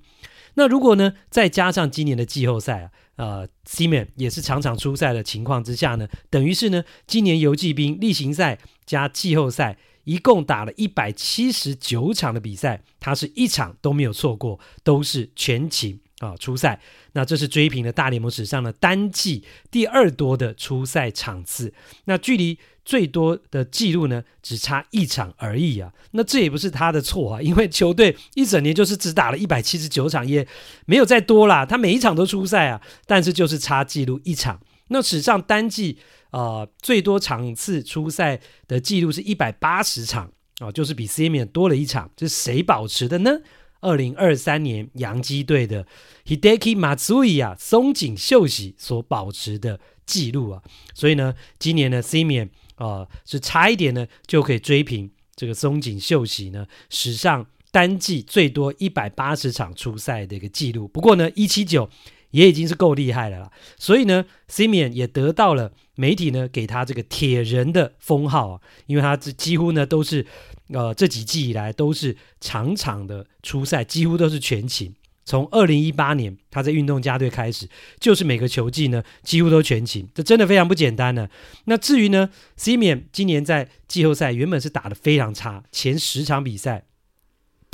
[0.55, 9.77] 那如果呢，再加上今年的季后赛啊，呃，Semien 也是场场出赛的情况之下呢，等于是呢，今年游骑兵例行赛加季后赛。
[10.05, 16.81] 一共打了一百七十九场的比赛，他是一场都没有错过，都是全勤啊出赛。
[17.13, 21.73] 那这是追平了大联盟史上的单季第二多的出赛场次。
[22.05, 25.93] 那距离最多的记录呢，只差一场而已啊。
[26.11, 30.47] 那这也不是他的错啊，因为球队一整年就是只打了一百七十九场，也
[30.87, 31.65] 没有再多啦。
[31.65, 34.61] 他每一场都出赛啊，但是就是差记录一场。
[34.89, 35.99] 那史上单季。
[36.35, 40.25] 呃，最多场次出赛的记录是一百八十场
[40.59, 42.11] 啊，呃，就是比 Semien 多了一场。
[42.17, 43.39] 这是谁保持的呢？
[43.79, 45.87] 二零二三年洋基队的
[46.27, 50.61] Hideki Matsui 松井秀喜所保持的记录啊。
[50.93, 60.89] 所以呢，今年呢 Semien 啊是差一点呢就可以追平这个松井秀喜呢史上单季最多一百八十场出赛的一个记录。
[60.89, 61.89] 不过呢，一七九。
[62.31, 70.27] 也已经是够厉害了啦，所以呢，Semien 也得到了媒体呢给他这个铁人的封号啊，因为他这几乎呢都是，
[70.69, 74.95] 呃，这几季以来都是场场的出赛，几乎都是全勤。
[75.27, 77.67] 从二零一八年他在运动家队开始，
[77.99, 81.29] 就是每个球季呢几乎都全勤，这真的非常不简单呢。
[81.65, 82.29] 那至于呢
[82.59, 86.85] ，Semien 今年在季后赛原本是打得非常差，前十场比赛。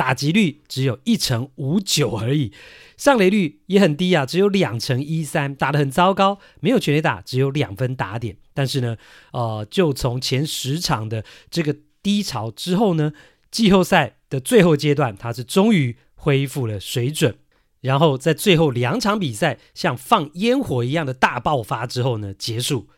[0.01, 2.55] 打击率只有一成五九而已，
[2.97, 8.39] 上垒率也很低啊，只有两成一三，打得很糟糕，没有全垒打，只有两分打点。
[8.55, 8.97] 但是呢，
[9.35, 13.13] 呃，就从前十场的这个低潮之后呢，
[13.51, 17.37] 季后赛的最后阶段，他是终于恢复了水准，
[17.83, 22.89] 然后在最后两场比赛像放烟火一样的大爆发之后呢，结束。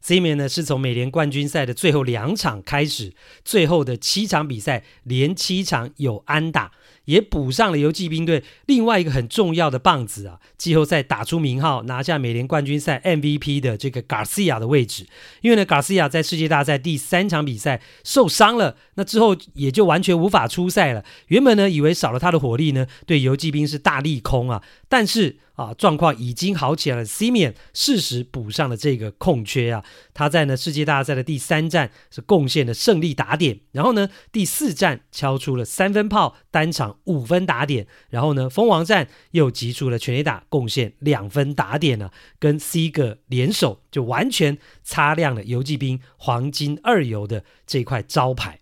[0.00, 3.12] C 面呢，是从美联冠军赛的最后两场开始，
[3.44, 6.72] 最后的七场比赛连七场有安打，
[7.04, 15.06] 也补上了游骑兵队另外一个很重要的棒子啊，季后赛打出名号，拿下美联冠军赛 MVP 的这个 Garcia 的位置。
[15.42, 21.04] 因为呢，Garcia 在世界大赛第三场比赛受伤了，那之后也就完全无法出赛了。
[21.26, 25.36] 原本呢，以为少了他的火力呢，对游骑兵是大利空啊，但是。
[25.54, 27.04] 啊，状况已经好起来了。
[27.04, 29.84] Semien 适时补上了这个空缺啊，
[30.14, 48.60] 他在呢世界大赛的第三战是贡献了胜利打点，然后呢第四战敲出了三分炮，单场五分打点，然后呢，蜂王战又击出了全垒打，贡献两分打点呢，跟 C 哥联手就完全擦亮了游骑兵黄金二游的这块招牌。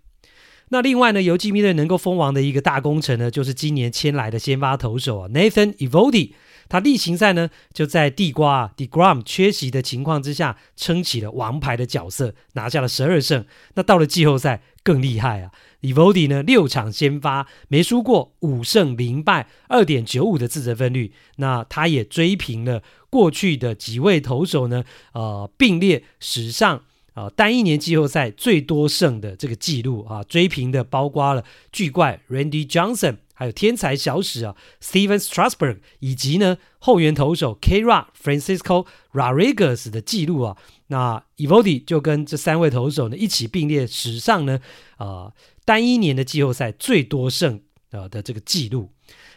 [0.70, 6.32] 那另外呢，游骑兵队能够封王的一个大功臣呢，就是今年签来的先发投手啊，Nathan Evody。
[6.69, 13.45] 他例行赛呢，就在地瓜啊 deGrom 缺席的情况之下，撑起了王牌的角色，拿下了十二胜。
[13.75, 15.51] 那到了季后赛更厉害啊
[15.81, 21.12] e v o d i 呢六场先发没输过，五胜零败，二点九五的自责分率。
[21.37, 26.83] 那他也追平了过去的几位投手呢，呃，并列史上
[27.14, 33.16] 啊、单一年季后赛最多胜的这个记录啊，追平的包括了巨怪 Randy Johnson。
[33.39, 40.57] 还有天才小史啊，Steven Strasburg，以及呢后援投手 Kra Francisco Rodriguez 的记录啊，
[40.89, 44.59] 那 e v o d i 就跟这三位投手呢一起并列史上呢
[44.97, 45.34] 啊、呃、
[45.64, 47.61] 单一年的季后赛最多胜
[47.93, 48.91] 呃的这个记录。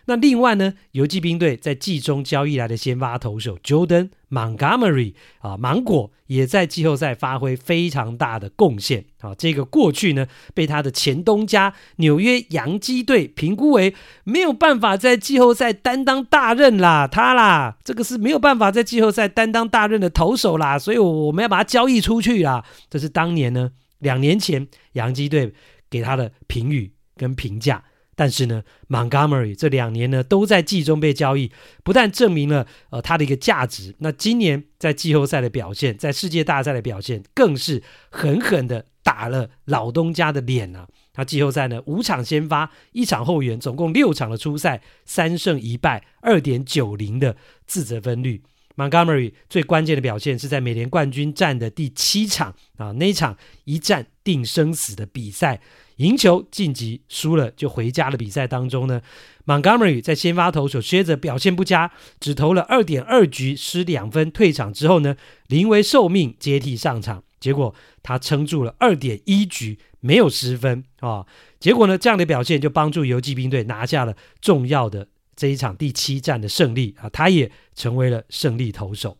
[0.06, 9.36] 那另外呢，游骑兵队在季中交易来的先发投手 Jordan Montgomery 啊，芒果也在季后赛发挥非常大的贡献啊。
[9.36, 13.93] 这个过去呢，被他的前东家纽约洋基队评估为
[14.24, 22.66] 没有办法在季后赛担当大任啦，他啦，这个是没有办法在季后赛担当大任的投手啦，所以我们要把他交易出去啦。
[22.89, 25.54] 这是当年呢，两年前洋基队
[25.89, 27.84] 给他的评语跟评价。
[28.22, 31.51] 但是呢，Montgomery 这两年呢都在季中被交易，
[31.84, 40.88] 不但证明了呃他的一个价值，那今年在季后赛的表现，在世界大赛的表现，更是狠狠的打了老东家的脸啊！
[41.11, 48.43] 他季后赛呢五场先发，一场后援，总共六场的出赛，三胜一败，二点九零的自责分率。
[48.76, 55.59] Montgomery 最关键的表现是在美联冠军战的第七场啊，那一场一战定生死的比赛。
[56.02, 59.02] 赢球晋级，输了就回家的比赛当中呢
[59.45, 65.16] ，Montgomery 在先发投手薛泽表现不佳，只投了二点二局失两分退场之后呢，
[65.47, 71.28] 临危受命接替上场，结果他撑住了二点一局没有失分啊、哦，
[71.60, 79.20] 结果呢这样的表现就帮助游骑兵队拿下了重要的这一场第七战的胜利啊，他也成为了胜利投手。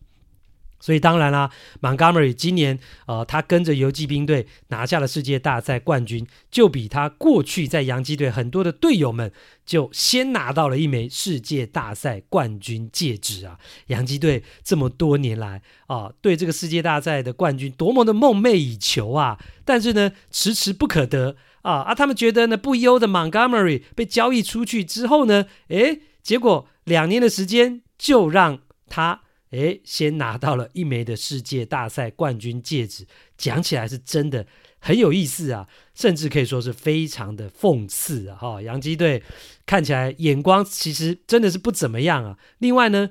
[0.82, 9.32] 所以当然啦，Montgomery 今年呃，他跟着游骑兵队拿下了世界大赛冠军，就比他过去在洋基队很多的队友们
[9.64, 13.60] 就先拿到了一枚世界大赛冠军戒指啊！
[13.88, 19.38] 洋基队这么多年来啊，对这个世界大赛的冠军多么的梦寐以求啊！
[19.64, 21.82] 但是呢，迟迟不可得啊！
[21.82, 28.60] 啊，他们觉得呢，不优的 Montgomery 被交易出去之后呢，诶，结果两年的时间就让
[28.90, 29.22] 他。
[29.52, 33.06] 哎，先拿到了一枚的世界大赛冠军戒指，
[33.38, 34.48] 讲起来是真的
[34.80, 38.38] 很有意思啊，甚至可以说是非常的讽刺啊！
[38.38, 39.22] 哈，洋基队
[39.66, 42.38] 看起来眼光其实真的是不怎么样啊。
[42.60, 43.10] 另外呢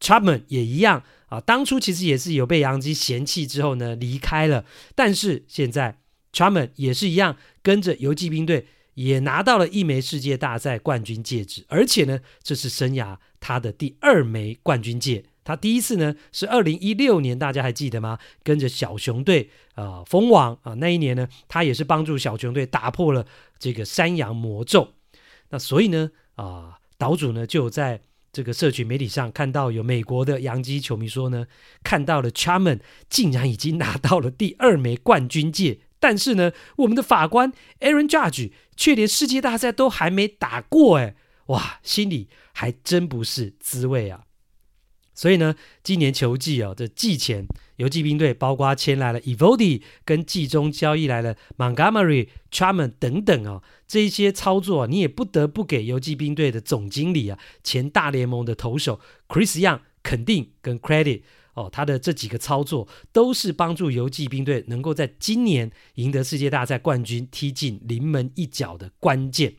[0.00, 4.64] ，Chapman 也一样啊，当初其实也是有被洋基嫌弃之后呢离开了，
[4.94, 5.98] 但是现在
[6.32, 15.29] Chapman 也是一样跟着游骑兵队也拿到了一枚世界大赛冠军戒指，而且呢，这是生涯他的第二枚冠军戒指。
[15.42, 18.18] 他第一次呢是二零一六年，大家还记得吗？
[18.42, 23.26] 跟着小熊队啊封王啊，那一年呢，他也是帮助小熊队打破了
[23.58, 24.94] 这个山羊魔咒。
[25.48, 31.46] 那所以呢啊，岛主呢就在这个社群媒体上看到有美国的洋基球迷说呢，
[31.82, 32.78] 看到了 Charman
[33.08, 41.16] 竟然已经拿到了第二枚冠军戒，但是呢，我们的法官 Aaron Judge 却连世界大赛都还没打过，哎，
[41.46, 44.26] 哇，心里还真不是滋味啊。
[45.20, 47.46] 所以呢，今年球季哦，这季前
[47.76, 58.98] 游骑兵队包括签来了 Eovaldi，跟季中交易来了 Montgomery、c h a m a n 等等、哦，这一些操作啊，你也不得不给游骑兵队的总经理啊，前大联盟的投手
[59.28, 61.20] Chris Young 肯定跟 credit
[61.52, 69.56] 哦，他的这几个操作都是帮助游骑兵队能够在今年赢得世界大赛冠军，踢进临门一脚的关键。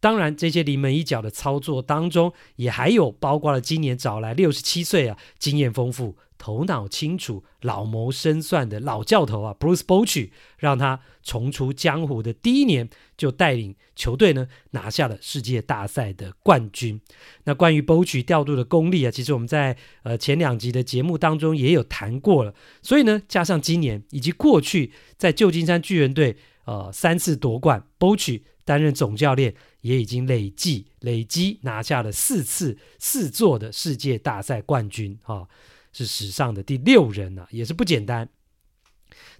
[0.00, 17.00] 当然，这些临门一脚的操作当中，也还有包括了今年找来六十七岁啊，经验丰富、头脑清楚、老谋深算的老教头啊，Bruce Bochy，让他重出江湖的第一年就带领球队呢拿下了世界大赛的冠军。
[17.42, 22.54] 那关于 Bochy 调度的功力啊，其实我们在呃前两集的节目当中也有谈过了。
[22.82, 26.36] 所以呢，加上今年以及过去在旧金山巨人队
[26.66, 29.56] 呃三次夺冠，Bochy 担任总教练。
[29.80, 35.46] 也已经累计累积拿下了四次四座的世界大赛冠军啊、
[35.92, 38.28] 是史上的第六人呐、啊，也是不简单。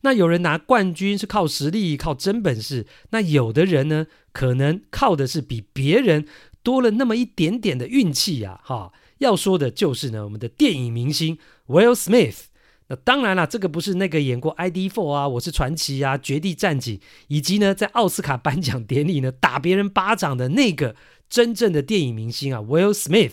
[0.02, 6.26] 那有人拿冠军是靠实力、靠真本事，那有的人呢，可能靠的是比别人
[6.62, 8.92] 多了那么一点点的运气呀，哈。
[9.18, 12.44] 要说的就是呢，我们的电影明星 Will Smith。
[12.88, 16.96] 那当然了，这个不是那个演过《ID4》啊，《我是传奇》啊，《绝地战警》，
[17.28, 20.96] 以及呢在奥斯卡颁奖典礼呢打别人巴掌的那个
[21.28, 23.32] 真正的电影明星啊，Will Smith，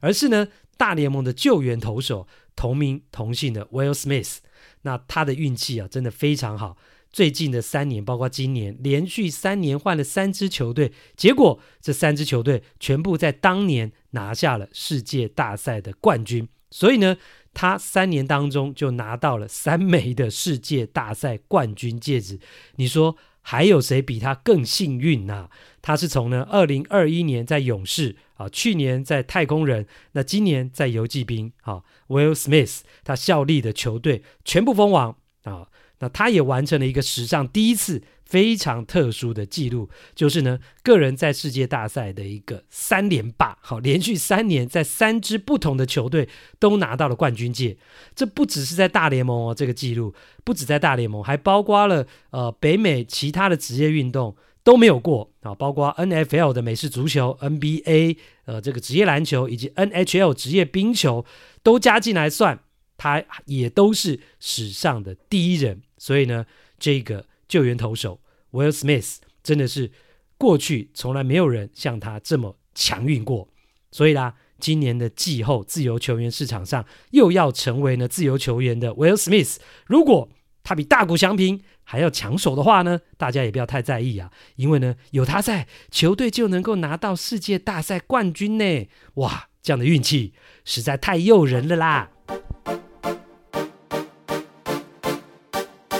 [0.00, 4.38] 而是呢大联盟的救援投手，同名同姓的 Will Smith。
[4.82, 6.76] 那他的运气啊，真的非常好。
[7.10, 16.48] 最近的三年，包括今年，连续三年换了三支球队，结果这三支球队全部在当年拿下了世界大赛的冠军。
[16.70, 17.18] 所以呢，
[17.54, 22.38] 他三年当中就拿到了三枚的世界大赛冠军戒指。
[22.76, 25.48] 你说还有谁比他更幸运呢？
[25.80, 35.68] 他是从呢二零二一年在勇士啊，去年在太空人，那今年在游骑兵啊，Will Smith 他效力的球队全部封王啊。
[36.02, 46.28] 那他也完成了一个史上第一次非常特殊的记录，就是呢，个人在世界大赛的一个三连霸，好，连续三年在三支不同的球队
[46.58, 47.76] 都拿到了冠军戒。
[48.16, 54.34] 这不只是在大联盟哦，这个记录不止在大联盟，还包括了呃北美其他的职业运动
[54.64, 61.24] 都没有过啊，包括 NFL 的美式足球、NBA 呃这个职业篮球以及 NHL 职业冰球
[61.62, 62.58] 都加进来算，
[62.96, 65.82] 他也都是史上的第一人。
[66.02, 66.44] 所以呢，
[66.80, 69.92] 这个救援投手 Will Smith 真的是
[70.36, 73.48] 过去从来没有人像他这么强运过。
[73.92, 80.28] 所以啦，今年的季后自由球员市场上又要成为呢自由球员的 Will Smith，如果
[80.64, 88.88] 他比大谷翔平还要抢手的话呢，大家也不要太在意啊，因为呢有他在，球队就能够拿到世界大赛冠军呢。
[89.14, 90.32] 哇，这样的运气
[90.64, 92.10] 实在太诱人了啦！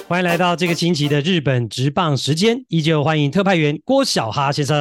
[0.09, 4.77] 欢迎来到这个星期的日本职棒时间，依旧欢迎特派员郭小哈先生。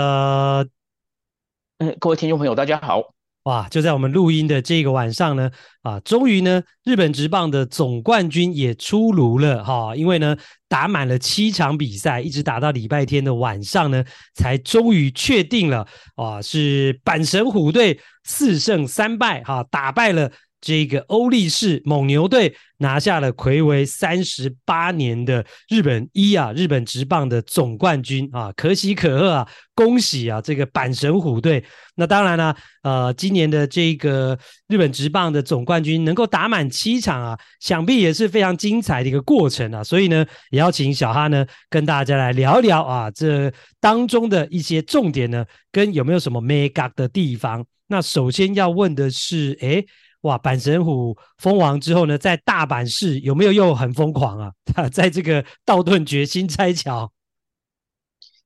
[1.77, 3.01] 嗯，各位听众朋友，大家好。
[3.43, 5.49] 哇，就在我们录音的这个晚上呢，
[5.81, 9.95] 啊，终于呢，日本职棒的总冠军也出炉了哈。
[9.95, 10.35] 因为呢，
[10.67, 14.03] 打满了七场比赛，一直打到礼拜天的晚上呢，
[14.35, 20.31] 才终于确定了，啊，是阪神虎队四胜三败哈，打败了。
[20.61, 31.63] 这个欧力士猛牛队拿下了睽违三十八年的日本一啊，日本职棒的总冠军啊，可喜可贺啊，恭喜啊，这个阪神虎队。
[31.95, 34.37] 那当然了，呃，今年的这个
[34.67, 39.83] 日本职棒的总冠军能够打满七场啊，想必也是非常精彩的一个过程啊。
[39.83, 47.65] 所以呢，也要请小哈呢跟大家来聊一聊啊，这当中的一些重点呢，跟有没有什么眉角的地方。
[47.87, 49.85] 那首先要问的是，诶
[50.21, 50.37] 哇！
[50.37, 54.51] 阪神虎封王之后呢，在大阪市有没有又很疯狂啊？
[54.93, 57.11] 在这个道顿决新拆桥，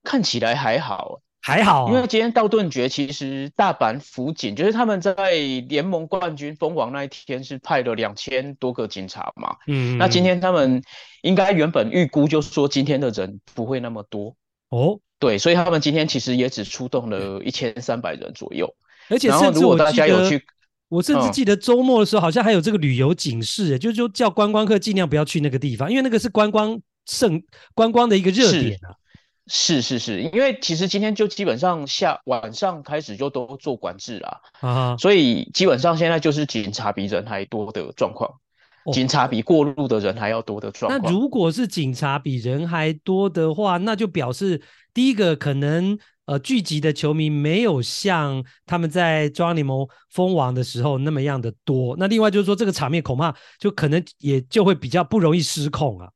[0.02, 1.92] 看起来还好，还好、啊。
[1.92, 5.32] 因为今天道顿堀其实大阪府警就是他们在
[5.68, 9.58] 联盟冠军封王那一天是派了两千多个警察嘛。
[9.68, 10.82] 嗯，那今天他们
[11.24, 14.34] 应该原本预估就是说今天的人不会那么多
[14.70, 14.98] 哦。
[15.20, 18.74] 对，所以他们今天其实也只出动了一千三百人左右。
[19.10, 20.42] 而且甚至如果大家有去。
[20.88, 27.42] 我甚至记得周末的时候，好像还有这个旅游警示，就就叫观光客尽量不要去那个地方，因为那个是观光盛
[27.74, 28.94] 观光的一个热点啊。
[29.48, 38.30] 是是是，因为其实今天就基本上下晚上开始就都做管制了啊，所以基本上现在就是警察比人还多的状况，
[38.94, 41.02] 警察比过路的人还要多的状况。
[41.04, 44.62] 那如果是警察比人还多的话，那就表示
[44.94, 45.98] 第一个可能。
[46.26, 51.96] 呃，聚集的球迷没有像他们在中央联盟封王的时候那么样的多。
[52.00, 56.10] 那另外就是说，这个场面恐怕就可能也就会比较不容易失控啊。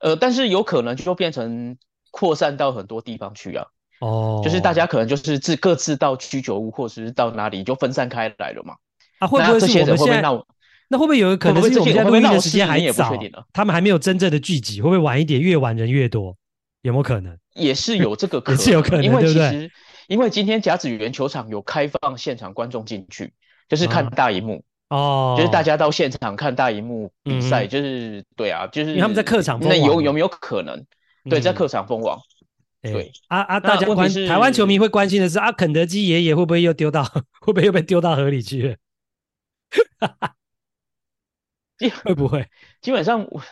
[0.00, 1.76] 呃，但是有可能就变成
[2.10, 3.66] 扩散到很多地方去啊。
[4.00, 8.74] 哦，就是大家可能就是自各自到居酒屋，或者是到哪里就分散开来了嘛。
[9.20, 10.20] 啊，会不会是我们现在？
[10.20, 10.44] 那，
[10.88, 13.16] 那会不会有可能是我们现在录音的时间还早？
[13.52, 15.40] 他们还没有真正的聚集，会不会晚一点？
[15.40, 16.36] 越晚人越多，
[16.82, 17.38] 有没有可能？
[17.56, 19.70] 也是有这个可能，是有可能，因为其实
[20.08, 23.32] 因为今天甲子园球场有开放现场观众进去，
[23.68, 30.84] 就是看大荧幕哦，就是大家到现场看大荧幕比赛，嗯，就是对啊，就是他们在客场封王，那有有没有可能？
[31.28, 32.20] 对，在客场封王，
[32.82, 37.02] 嗯，对啊啊，大家关台湾球迷会关心的是啊，肯德基爷爷会不会又丢到，
[37.40, 38.76] 会不会又被丢到河里去了？
[42.04, 42.46] 会不会？
[42.80, 43.42] 基本上我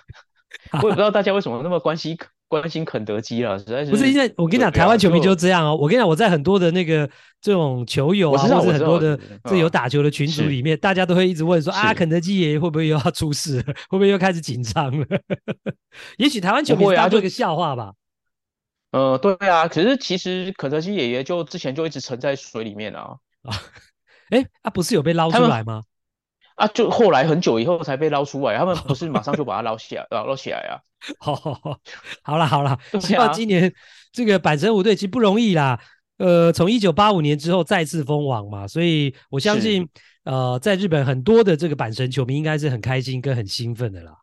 [0.83, 2.17] 我也不知道大家为什么那么关心。
[2.61, 4.05] 关心肯德基了，实在是不是？
[4.05, 5.77] 现在我跟你讲，台湾球迷就这样哦。
[5.77, 7.09] 我跟你讲，我在很多的那个
[7.41, 13.61] 这种球友啊，或者很多的这有打球的群组里面，大家都会一直问说啊，肯德基爷爷会不会又要出事？
[13.89, 15.07] 会不会又开始紧张了？
[16.19, 17.93] 也许台湾球迷当做一个笑话吧。
[18.93, 23.17] 呃，对啊，可是其实肯德基爷爷就之前就一直沉在水里面啊。
[23.43, 23.51] 啊，
[24.31, 25.83] 哎，他不是有被捞出来吗？
[26.55, 30.79] 啊，就后来很久以后才被捞出来，他们不是马上就把它捞起来， 捞捞起来啊。
[31.19, 31.79] 好好好，
[32.23, 33.73] 好了好了，希望今年
[34.13, 35.79] 这个阪神五队其实不容易啦。
[36.19, 39.87] 呃，从一九八五年之后再次封王嘛，所以我相信，
[40.23, 44.17] 呃，在日本很多的这个阪神球迷应该是很开心跟很兴奋的啦。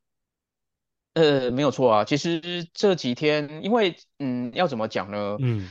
[1.16, 2.06] 呃，没有错啊。
[2.06, 2.42] 其实
[2.74, 5.36] 这几天，因为嗯，要怎么讲呢？
[5.42, 5.70] 嗯，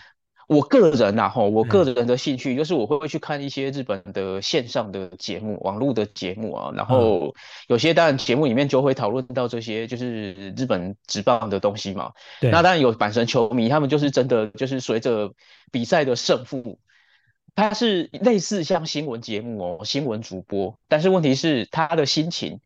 [0.50, 6.72] 我个人呐，哈，我个人的兴趣就是我会去看一些日本的线上的节目、网络的节目啊。
[6.74, 7.32] 然后
[7.68, 12.10] 有些当然节目里面就会讨论到这些就是日本职棒的东西嘛。
[12.40, 12.50] 对。
[12.50, 15.32] 那当然有阪神球迷，他们就是真的就是随着
[15.70, 16.80] 比赛的胜负，
[17.54, 20.76] 他是类似像新闻节目哦，新闻主播。
[20.88, 22.58] 但是问题是他的心情。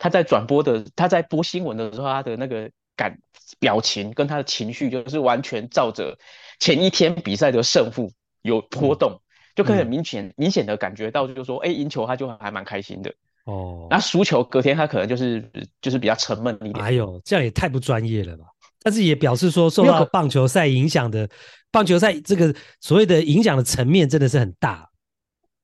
[0.00, 3.18] 他在转播的，他在播新闻的时候，他的那个感
[3.58, 6.16] 表情跟他的情绪，就是完全照着
[6.58, 9.20] 前一天比赛的胜负有波动，嗯、
[9.56, 13.12] 就可以很明显、嗯、明显的感觉到，就是说，哎，赢球他就还蛮开心的
[13.44, 13.86] 哦。
[13.90, 15.50] 那输球隔天他可能就是
[15.80, 16.84] 就是比较沉闷一点。
[16.84, 18.44] 哎呦，这样也太不专业了吧？
[18.80, 21.28] 但是也表示说，受到棒球赛影响的
[21.70, 24.88] 棒球赛这个所谓的影响的层面真的是很大。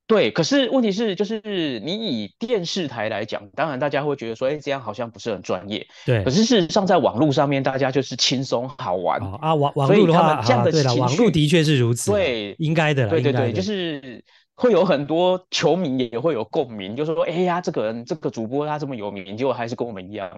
[0.07, 1.41] 对，可是问题是，就是
[1.83, 5.87] 你以电视台来讲，当然大家会觉得说，哎，这样好像不是很专业。
[6.05, 9.19] 对，可是事实上，在网络上面，大家就是轻松好玩。
[9.23, 12.11] 哦、啊，网网络的话，这样的情绪、啊、网络的确是如此。
[12.11, 13.09] 对，应该的。
[13.09, 14.23] 对对对，就是
[14.55, 20.31] 会有很多球迷也会有共鸣，就是说，哎呀，这个人这个主播他这么有名，结果还是跟我们一样。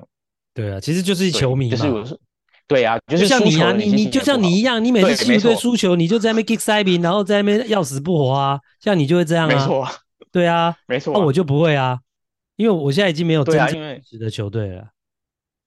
[0.55, 1.77] 对啊，其实就是球迷嘛。
[1.77, 2.19] 就是
[2.69, 9.55] 对啊，就是像你啊，你你就像你一样，你每次气球队输球，你就在那边 kick s i d i n g，然后在那边要死不活啊，像你就会这样啊。
[9.55, 9.87] 没错。
[10.33, 11.99] 对啊，没错、啊，那我就不会啊，
[12.57, 14.85] 因为我现在已经没有真正支持的球队了。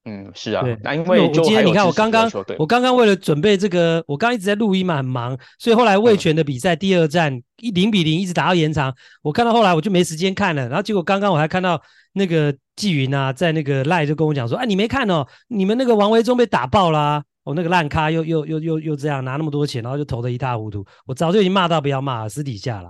[0.10, 8.92] 嗯，是啊，对，那因为我今天你看，我刚刚我刚刚为了准备这个，我刚刚一直在录音嘛，很忙，所以后来魏权的比赛第二战一零比零一直打到延长，
[9.22, 11.80] 我看到后来我就没时间看了，然后结果刚刚我还看到
[12.14, 22.90] 那个纪云啊，在那个赖就跟我讲说，哎，你没看哦，你们那个王维忠被打爆啦、啊，哦，那个烂咖又又又又又这样拿那么多钱，然后就投的一塌糊涂，我早就已经骂到不要骂了，私底下了。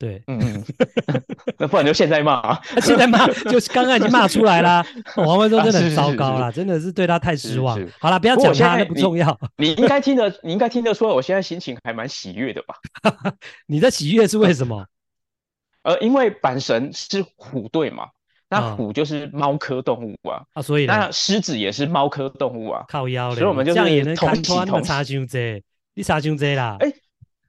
[0.00, 0.64] 对，嗯 嗯，
[1.60, 2.62] 那不然就现在骂啊！
[2.80, 4.82] 现在骂， 就是刚刚已经骂出来啦。
[5.16, 7.78] 王文忠真的很糟糕啦，真的是对他太失望。
[7.98, 9.38] 好了，不要讲他，那不重要。
[9.58, 12.76] 你应该听得，你应该听得出来，我现在心情还蛮喜悦的吧？
[13.66, 14.86] 你的喜悦是为什么？
[15.82, 18.08] 呃，因为阪神是虎队嘛，
[18.48, 26.78] 那虎就是猫科动物啊，啊，所以那狮子也是猫科动物啊，靠腰嘞，所以我们就这样也能同穿你差胸这啦？
[26.80, 26.90] 哎。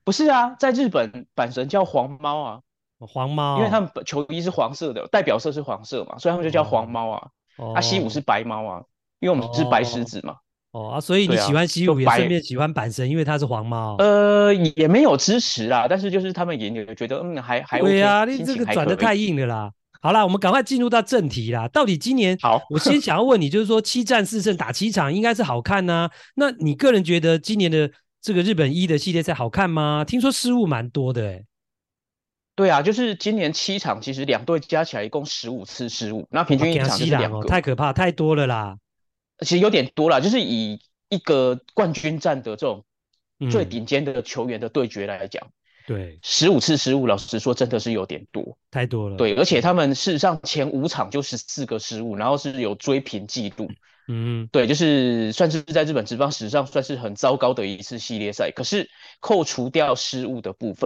[0.04, 2.60] 不是啊，在日本阪神叫黄猫啊，
[3.00, 7.28] 黄猫，因为他们球衣是黄色的，代表色是黄色嘛，所以他们就叫黄猫啊。
[7.58, 8.82] 哦、啊，西武是白猫啊，
[9.20, 10.36] 因为我们是白狮子嘛。
[10.72, 13.96] 哦啊，所以你喜欢西武也顺便喜欢阪神，因为他是黄猫。
[14.00, 17.90] 呃，也没有支持啦，但是就是他们也有觉得嗯还还 OK。
[17.90, 19.72] 对啊，你这个转的太硬了啦。
[20.02, 21.68] 好啦，我们赶快进入到正题啦。
[21.68, 26.12] 到底今年好，我先想要问你，就是说七战四胜打七场，应该是好看呢、啊？
[26.36, 27.92] 那你个人觉得今年的？
[28.22, 30.06] 这个日本一的系列赛好看吗？
[30.06, 31.46] 听说失误蛮多的诶。
[32.56, 38.78] 对啊，就是今年七场，其实两队加起来一共十五次失误，那平均一场就是两个，哦，太可怕，太多了啦。
[39.40, 42.86] 其实有点多啦，就是以一个冠军战的这种
[43.50, 45.52] 最顶尖的球员的对决来讲，嗯、
[45.88, 49.18] 对，十五次失误，老实说真的是有点多，太多了。
[49.18, 53.68] 对，而且他们事实上前五场就十四个失误，然后是有追平纪录。
[54.14, 58.52] 嗯，对，就是算是在日本职棒史上算是很糟糕的一次系列赛。
[58.52, 58.90] 可是
[59.22, 60.86] 扣除掉失误的部分，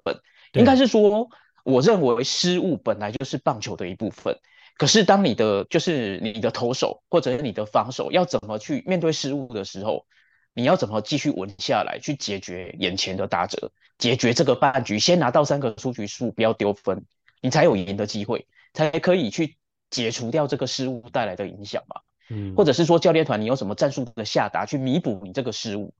[0.53, 1.27] 应该是说，
[1.63, 4.37] 我认为失误本来就是棒球的一部分。
[4.77, 10.05] 可是当你的就是你的投手或者你的防守要怎么去面对失误的时候，
[10.53, 17.05] 你要怎么继续稳下来去解决眼前的打折，解决这个半局，先拿到三个出局数，不要丢分，
[17.41, 19.57] 你才有赢的机会，才可以去
[19.89, 22.01] 解除掉这个失误带来的影响嘛。
[22.29, 25.93] 嗯，或者是说教练团你有什么战术的下达去弥补你这个失误？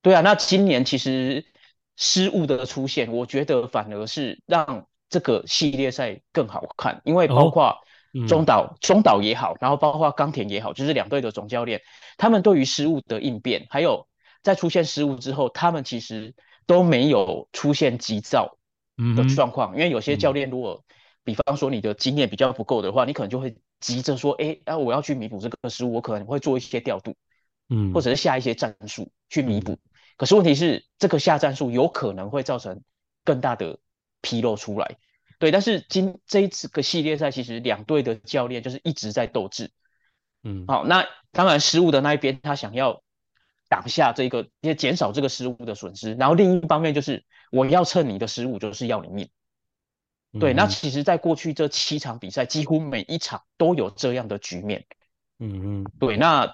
[0.00, 1.44] 对啊，那今年其实
[1.96, 7.76] 失误的出现，我觉得反而是让这个系列赛更好看，因为包括
[8.28, 11.80] 中岛、哦嗯、中岛也好，然后包括冈田也好，就是两队的总教练，
[12.16, 14.06] 他们对于失误的应变，还有
[14.42, 16.34] 在出现失误之后，他们其实
[16.66, 18.58] 都没有出现急躁
[19.16, 23.56] 的状况，嗯、因为有些教练如果、嗯、比方说你的经验比较不够的话，你可能就会。
[23.82, 27.14] 急着说，哎，啊，我要去弥补这个失误，我可能会做一些调度，
[27.68, 29.72] 嗯，或者是下一些战术去弥补。
[29.72, 29.78] 嗯、
[30.16, 32.80] 可是问题是，这个下战术有可能会造成
[33.24, 33.78] 更大的
[34.22, 34.96] 纰漏出来。
[35.38, 39.72] 对，但是今这一次个系列赛，其实两队的教练就是一直在斗智，
[40.44, 43.02] 嗯，好，那当然失误的那一边，他想要
[43.68, 46.14] 挡下这个，也减少这个失误的损失。
[46.14, 49.28] 然后另一方面就是我要趁你的失误，就是要你命。
[50.32, 54.84] 嗯、对，那其实，在过去这七场比赛，几乎每一场都有这样的局面。
[55.38, 56.50] 嗯嗯，对，那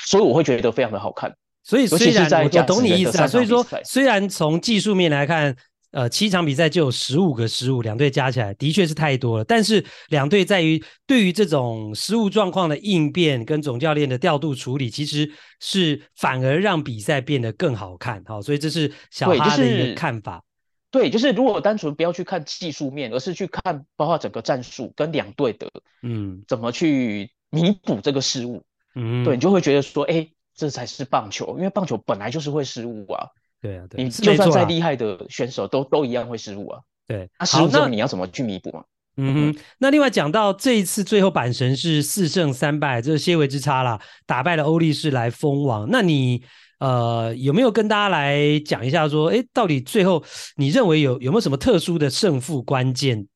[0.00, 1.34] 所以我会觉得非常的好看。
[1.62, 5.56] 所以虽然我懂你意思啊，所以说虽然从技术面来看。
[5.94, 9.44] 呃，七场比赛就有十五个失误，两队加起来的确是太多了。
[9.44, 18.20] 但是两队在于对于这种失误状况的应变跟总教练的调度处理，其实是反而让比赛变得更好看。
[18.26, 20.42] 好，所以这是小哈的一个看法。
[20.94, 25.68] 对，就是如果单纯不要去看技术面，而是去看包括整个战术跟两队的
[26.02, 28.62] 嗯怎么去弥补这个失误，
[28.94, 30.24] 嗯，对，你就会觉得说，哎，
[30.54, 33.26] 这才是棒球，因为棒球本来就是会失误啊。
[33.60, 36.80] 对啊，对，你就算再厉害的选手都都一样会失误啊。
[37.08, 38.84] 对，那失误之后你要怎么去弥补嘛？
[39.16, 45.88] 嗯哼，那另外讲到这一次最后板神是四胜三败，这是些微之差啦，打败了欧力士来封王。
[45.90, 46.44] 那你
[46.78, 50.24] 呃有没有跟大家来讲一下说，哎，到底最后
[50.56, 53.26] 你认为有有没有什么特殊的胜负关键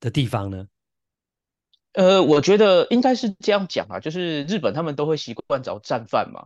[0.00, 0.66] 的地方呢？
[1.94, 6.44] 呃，我觉得应该是这样讲啊，就是日本他们都会习惯找战犯嘛。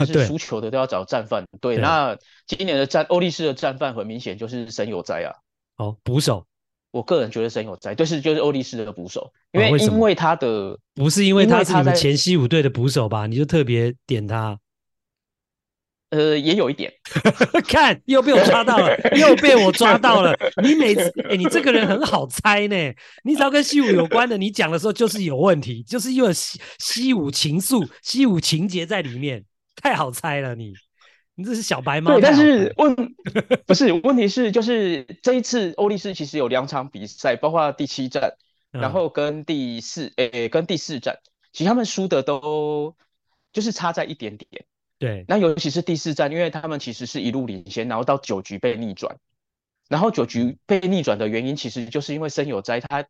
[0.00, 1.80] 就 是输球的都要找战犯，对，对。
[1.80, 2.14] 那
[2.46, 5.32] 今年的战欧力士的战犯很明显就是神有哉啊。
[5.78, 6.44] 哦，捕手，
[6.90, 13.26] 我个人觉得神有哉，就，是就是欧力士的捕手，因为因为他的、哦、不是因为他是你们前西武队的捕手吧？
[13.26, 14.58] 你就特别点他。
[16.12, 16.92] 呃，也有一点，
[17.66, 20.36] 看又被我抓到了，又被我抓到了。
[20.62, 22.76] 你每次，哎、欸，你这个人很好猜呢。
[23.24, 29.42] 你只要跟西武有关的，你讲的时候就是有问题，就是又有西西武情愫、西武情节在里面。
[29.76, 30.74] 太好猜了你，
[31.34, 32.12] 你这是小白猫。
[32.12, 32.94] 对，但是问
[33.66, 38.34] 不是问题是，就是这一次欧力士其实有两场比赛，包括第七战，
[38.72, 41.16] 嗯、然后跟第四，诶、欸，跟第四战，
[41.52, 42.94] 其实他们输的都
[43.50, 44.66] 就是差在一点点。
[45.02, 49.18] 对，那尤其是第四战，因为他们其实是一路领先，然后到九局被逆转，
[49.88, 53.04] 然后九局被逆转的原因，其实就是因为森友哉他。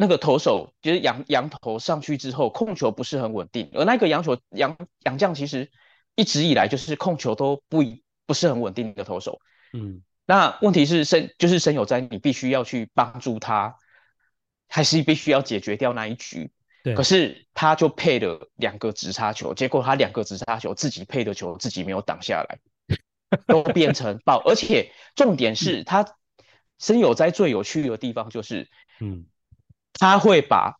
[0.00, 5.70] 那个投手就是洋洋投上去之后，控球不是很稳定，而那个洋球洋洋将其实
[6.16, 7.84] 一直以来就是控球都不
[8.26, 9.40] 不是很稳定的投手。
[9.72, 13.76] 嗯，那问题是森就是森友哉，你必须要去帮助他，
[14.68, 16.50] 还是必须要解决掉那一局？
[16.88, 16.94] 对。
[16.94, 22.58] 可是他就配了两个直插球，结果他两个直插球自己配的球自己没有挡下来，
[23.46, 24.42] 都变成爆。
[24.44, 26.16] 而且重点是他
[26.78, 28.68] 森友哉最有趣的地方就是，
[29.00, 29.26] 嗯。
[30.00, 30.76] 他会把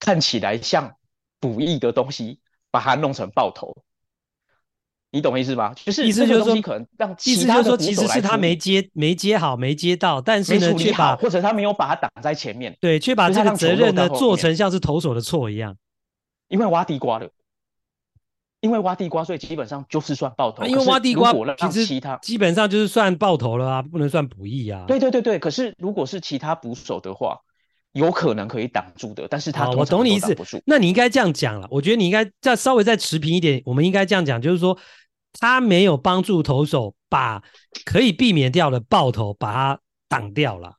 [0.00, 0.96] 看起来像
[1.38, 2.40] 补益的东西，
[2.72, 3.84] 把它弄成爆头，
[5.10, 5.72] 你懂意思吧？
[5.74, 15.74] 就是意思就是说，可能让其他的捕手来，其实是他没接没接好，没接到，但是呢，却把或者他没有把他挡在前面，对，却把这个责任呢做成像是投手的错一样，
[16.48, 17.30] 因为挖地瓜了，
[18.60, 20.64] 因为挖地瓜，所以基本上就是算爆头。
[20.64, 24.84] 因为挖地瓜，其实其他基本上就是算爆头了啊，不能算补益啊。
[24.86, 27.40] 对对对对，可是如果是其他捕手的话。
[27.98, 30.34] 有可能可以挡住的，但是他我懂你意思。
[30.64, 33.60] 那你应该这样讲了，我觉得你应该再稍微再持平一点。
[33.64, 34.78] 我们应该这样讲，就是说
[35.40, 37.42] 他没有帮助投手把
[37.84, 40.74] 可以避免掉的爆头把它挡掉了。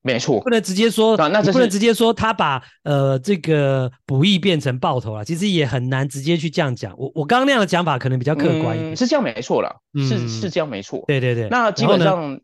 [0.00, 5.24] 没错，不能直接说，啊、那不能直接说他把呃这个补益变成爆头了。
[5.24, 6.94] 其实也很难直接去这样讲。
[6.96, 11.02] 我我刚刚那样的讲法可能比较客观一点，嗯、是这样没错了，是是这样没错。
[11.08, 12.40] 对对对，那基本上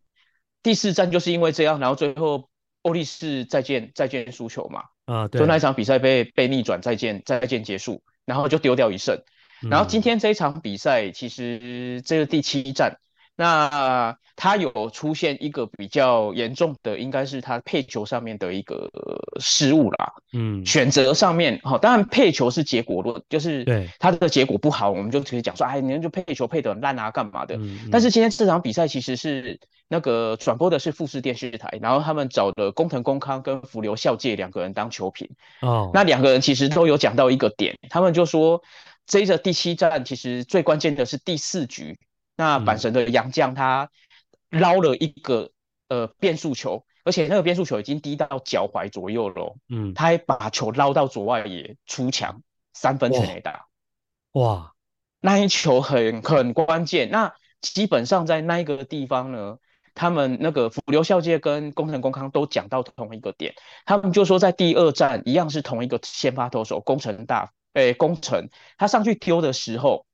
[0.62, 2.48] 第四站就是因为这样，然后最后。
[2.84, 9.20] 欧力士再见再见输球嘛，啊，对，就那一场比赛被被逆转，再见再见结束，然后就丢掉一胜，
[9.62, 12.98] 嗯，然后今天这一场比赛其实这个第七战。
[13.36, 18.90] 那他有出现一个比较严重的，应该是他配球上面的一个
[19.40, 20.12] 失误啦。
[20.32, 27.56] 嗯，选择上面，好，当然配球是结果论，就是对他的结果不好，我们就直接讲说，哎，你们就配球配得很烂啊，干嘛的？
[27.56, 29.58] 嗯，但是今天这场比赛其实是
[29.88, 35.28] 那个转播的是富士电视台，然后他们找的工藤公康跟福流孝介两个人当球评。
[35.60, 38.62] 哦，那两个人其实都有讲到一个点，他们就说，
[39.06, 41.98] 这一个第七站其实最关键的是第四局。
[42.36, 43.90] 那阪神的杨将他
[44.50, 45.50] 捞了一个
[45.88, 49.56] 呃变速球，而且那个变速球已经低到脚踝左右了。
[49.68, 53.66] 嗯，他还把球捞到左外野出墙，三分全垒打。
[54.32, 54.72] 哇，
[55.20, 57.08] 那一球很很关键。
[57.10, 59.58] 那基本上在那一个地方呢，
[59.94, 63.54] 他们那个福留孝介跟工程工康都讲到同一个点，
[63.86, 70.04] 他们就说在第二站一样是同一个先发投手工程大，诶工程他上去丢的时候。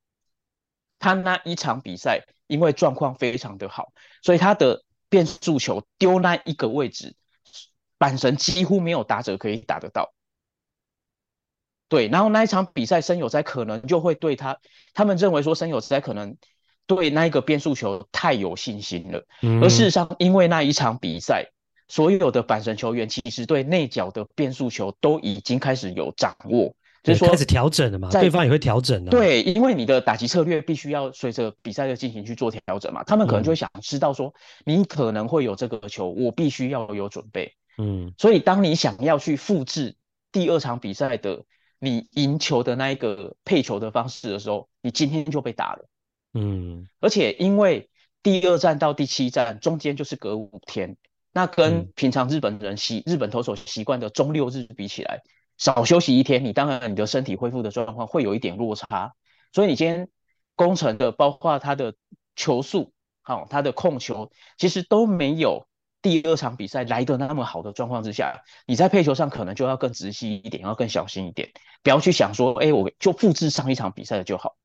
[1.00, 3.92] 他那一场比赛，因为状况非常的好，
[4.22, 7.16] 所以他的变速球丢那一个位置，
[7.98, 10.12] 板神几乎没有打者可以打得到。
[11.88, 14.60] 对，然后那一场比赛，森友哉可能就会对他，
[14.94, 16.36] 他们认为说森友哉可能
[16.86, 19.26] 对那一个变速球太有信心了。
[19.42, 21.50] 嗯、而事实上，因为那一场比赛，
[21.88, 29.10] 所有的板神球员其实对内角的变速球都已经开始有掌握，就是说开始调整了嘛，对方也会调整的。
[29.10, 34.34] 对，因为你的打击策略必须要随着比赛的进行去做调整嘛，他们可能就会想知道说，
[34.64, 37.54] 你可能会有这个球，我必须要有准备。
[37.78, 39.96] 嗯，所以当你想要去复制
[40.32, 41.44] 第二场比赛的。
[41.82, 45.88] 你赢球的那一个配球的方式的时候，你今天就被打了。
[46.34, 47.88] 嗯，而且因为
[48.22, 50.98] 第二站到第七站中间就是隔五天，
[51.32, 55.22] 那跟平常日本人习、嗯、日本投手习惯的中六日比起来，
[55.60, 59.14] 少休息一天，你当然你的身体恢复的状况会有一点落差。
[59.52, 60.08] 所以你今天
[60.56, 61.94] 工程的，包括他的
[62.34, 62.92] 球速，
[63.22, 65.68] 好，他的控球，其实都没有。
[66.02, 71.50] 第二场比赛来的那么好的状况之下，你在配球上可能就要更仔细一点，要更小心一点，
[71.82, 74.56] 不要去想说，哎、欸，我就复制上一场比赛的就好。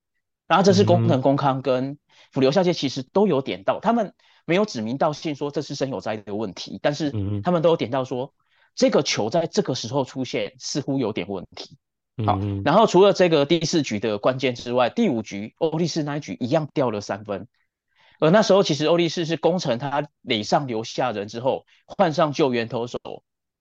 [0.47, 1.97] 然后这是工藤工康跟
[2.31, 4.13] 福留下界其实都有点到，他们
[4.45, 7.11] 没有指名道姓说这是生有灾的问题，但是
[7.43, 8.33] 他们都有点到说，
[8.75, 11.77] 这个球在这个时候出现似乎有点问题。
[12.25, 17.47] 好，然后除了这个第四局的关键之外，第五局欧力士那一局一样掉了三分。
[18.19, 22.97] 而那时候，其实欧力士是攻城他垒上留下人之后，换上救援投手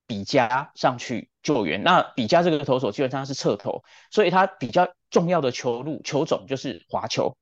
[0.07, 1.83] 比加上去救援。
[1.83, 7.35] 那比加这个投手基本上是侧投，所以他比较重要的球路球种就是滑球。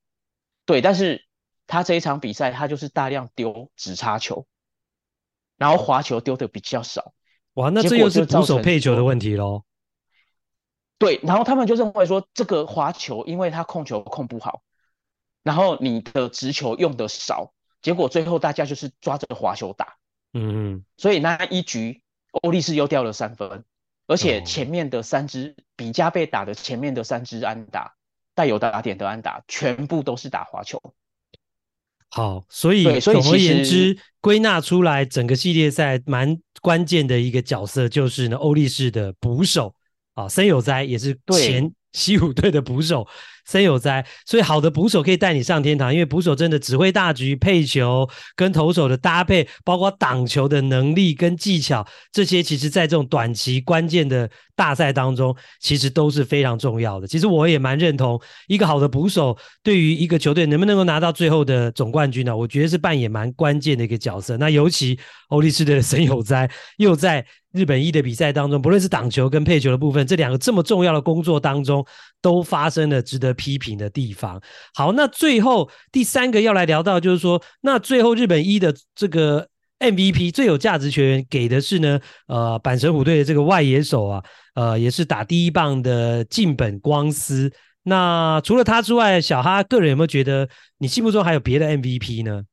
[0.66, 1.28] 对，但是
[1.68, 4.48] 他这一场比赛他就是大量丢直插球，
[5.58, 7.14] 然后滑球丢的比较少。
[7.56, 9.64] 哇，那这又是捕手配球的问题喽。
[10.98, 14.62] 对，然后他们就认为说，这个滑球因为他控球控不好。
[15.44, 17.52] 然后你的直球用的少，
[17.82, 19.98] 结果最后大家就是抓着滑球打，
[20.32, 22.02] 嗯嗯，所以那一局
[22.32, 23.66] 欧力士又掉了三分，
[24.08, 27.96] 而且前面的三支比加被打的前面的三支安打
[28.34, 30.82] 带有打点的安打，全部都是打滑球。
[32.16, 39.74] 好，所以总而言之，归纳出来整个系列赛蛮关键的一个角色就是呢，欧力士的捕手
[40.14, 43.08] 啊，森友哉也是前 西武队的捕手。
[43.46, 48.08] 森友哉，所以好的捕手可以带你上天堂，因为捕手真的指挥大局、配球
[48.38, 57.08] 跟投手的搭配，包括挡球的能力跟技巧，这些其实在这种短期关键的大赛当中，其实都是非常重要的。
[57.08, 62.36] 其实我也蛮认同，一个好的捕手对于一个球队能不能够拿到最后的总冠军呢？
[62.36, 64.38] 我觉得是扮演蛮关键的一个角色。
[64.38, 65.00] 那尤其
[65.30, 71.86] 欧力士的神友哉又在日本一的比赛当中，不论是挡球跟配球的部分，这两个这么重要的工作当中，
[72.22, 74.42] 都发生了值得批评的地方。
[74.74, 79.48] 好，那最后第三个要来聊到，就是说，那最后日本一的这个
[79.80, 84.24] MVP 最有价值球员给的是呢，呃，阪神虎队的这个外野手啊，
[84.54, 87.52] 呃，也是打第一棒的近本光司。
[87.84, 92.44] 那除了他之外，小哈个人有没有觉得你心目中还有别的 MVP 呢？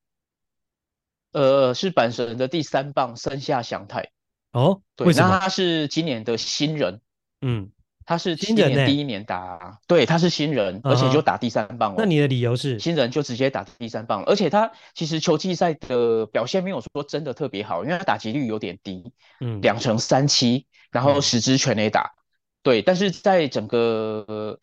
[1.33, 4.11] 呃，是阪神的第三棒森下祥太。
[4.53, 5.07] 哦，对？
[5.15, 7.01] 那他是今年的新人。
[7.43, 7.71] 嗯。
[8.07, 11.97] 他是今年第一年打，欸、对，他是新人，而且就打第三棒了。
[11.97, 12.77] 那你的理由是？
[12.77, 22.17] 新人就直接打第三棒，而且他其实球季赛的表现没有说真的特别好，因为他打击率有点低，嗯，两成三七，然后十支全垒打，嗯，
[22.63, 24.61] 对，但是在整个、呃、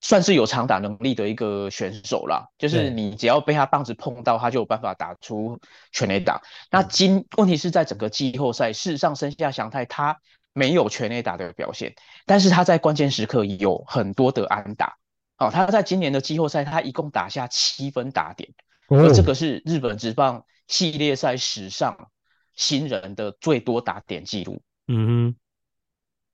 [0.00, 5.60] 算是有长打能力的一个选手啦，就是你只要被他棒子碰到，他就有办法打出
[5.92, 6.40] 全垒打。
[6.70, 10.18] 那今问题是在整个季后赛，事实上生下祥太他。
[10.54, 11.94] 没有全垒打的表现，
[12.26, 14.98] 但是他在关键时刻有很多的安打。
[15.38, 18.50] 哦，他在今年的季后赛，他一共打下七分打点，
[18.88, 22.10] 而这个是日本职棒系列赛史上
[22.54, 24.60] 新人的最多打点记录。
[24.88, 25.36] 嗯哼，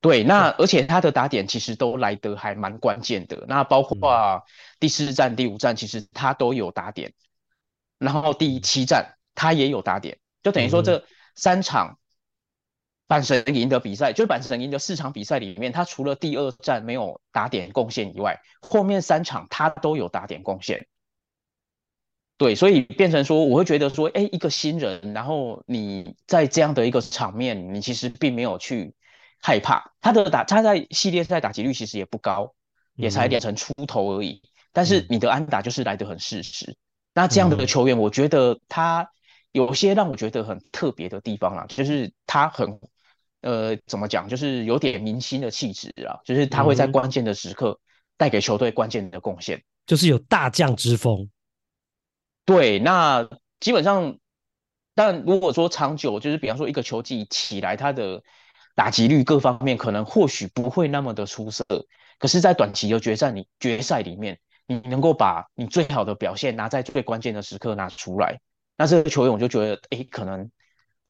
[0.01, 3.45] 对，那而且他的打点其实都来得还蛮关键的。
[3.49, 4.45] 那包括
[4.79, 7.13] 第四战、第五站，其实他都有打点，
[7.99, 11.99] 然后第七站他也有打点，就等于说这三场。
[13.09, 20.87] 阪神赢的比赛，就是阪神赢的四场比赛里面，他除了第二战没有打点贡献以外，后面三场他都有打点贡献。
[22.37, 28.95] 对，所以变成说，我会觉得说，哎，一个新人，然后你在这样的一个场面，你其实并没有去
[29.41, 32.55] 害怕他的打，他在系列赛打击率其实也不高，
[32.95, 34.43] 也才两成出头而已。
[34.73, 36.77] 但是你的安打就是来得很适时。
[37.15, 39.11] 那这样的球员，我觉得他
[39.53, 42.79] 有些让我觉得很特别的地方啦，就是他很。
[43.41, 44.29] 呃，怎么讲？
[44.29, 47.79] 就是有点明星的气质啊，就是他会在关键的时刻
[48.17, 51.31] 带给球队关键的贡献，就是有大将之风。
[52.45, 53.31] 对，那
[53.61, 54.19] 基本上，
[54.93, 58.21] 但如果说长久，就是比方说一个球季起来，他的
[58.79, 61.65] 打击率各方面可能或许不会那么的出色，
[62.17, 68.39] 可是，在短期的决战里决赛里面，你能够把你最好的表现拿在最关键的时刻拿出来，
[68.77, 70.49] 那这个球员我就觉得，哎，可能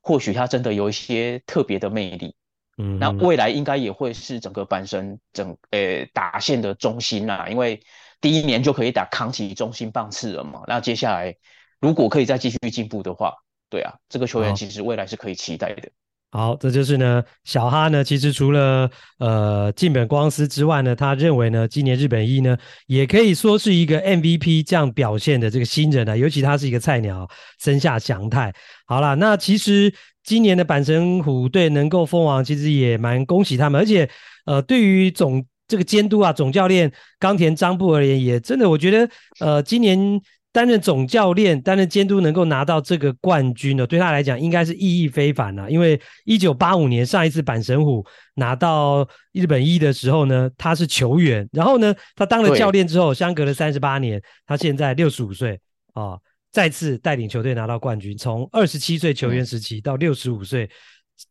[0.00, 2.34] 或许他真的有一些特别的魅力。
[2.78, 7.82] 嗯，那未来应该也会是整个阪神整呃打线的中心啦，因为
[8.22, 10.62] 第一年就可以打扛起中心棒次了嘛。
[10.66, 11.36] 那接下来
[11.80, 13.34] 如果可以再继续进步的话，
[13.68, 15.90] 对啊，这个球员其实未来是可以期待的。
[16.30, 22.54] 好，这就是呢，小哈呢，其实除了呃近本光司之外呢，他认为呢，今年日本一呢，
[22.86, 27.26] 也可以说是一个 MVP 这样表现的这个新人啊，尤其他是一个菜鸟，
[27.58, 28.52] 森下祥太。
[28.86, 29.90] 好啦，那其实
[30.22, 34.06] 今年的阪神虎队能够封王，其实也蛮恭喜他们，而且
[34.44, 39.08] 呃，对于总这个监督啊，总教练冈田张布而言，也真的我觉得
[39.40, 40.20] 呃，今年。
[40.50, 45.68] 担任总教练、担任监督，能够拿到这个冠军呢，对他来讲应该是意义非凡啊。
[45.68, 55.60] 因为一九八五年上一次阪神虎拿到日本一的时候呢，他是球员，然后呢，他当了教练之后，相隔了三十八年，他现在六十五岁
[55.92, 56.18] 啊，
[56.50, 58.16] 再次带领球队拿到冠军。
[58.16, 60.68] 从二十七岁球员时期到六十五岁，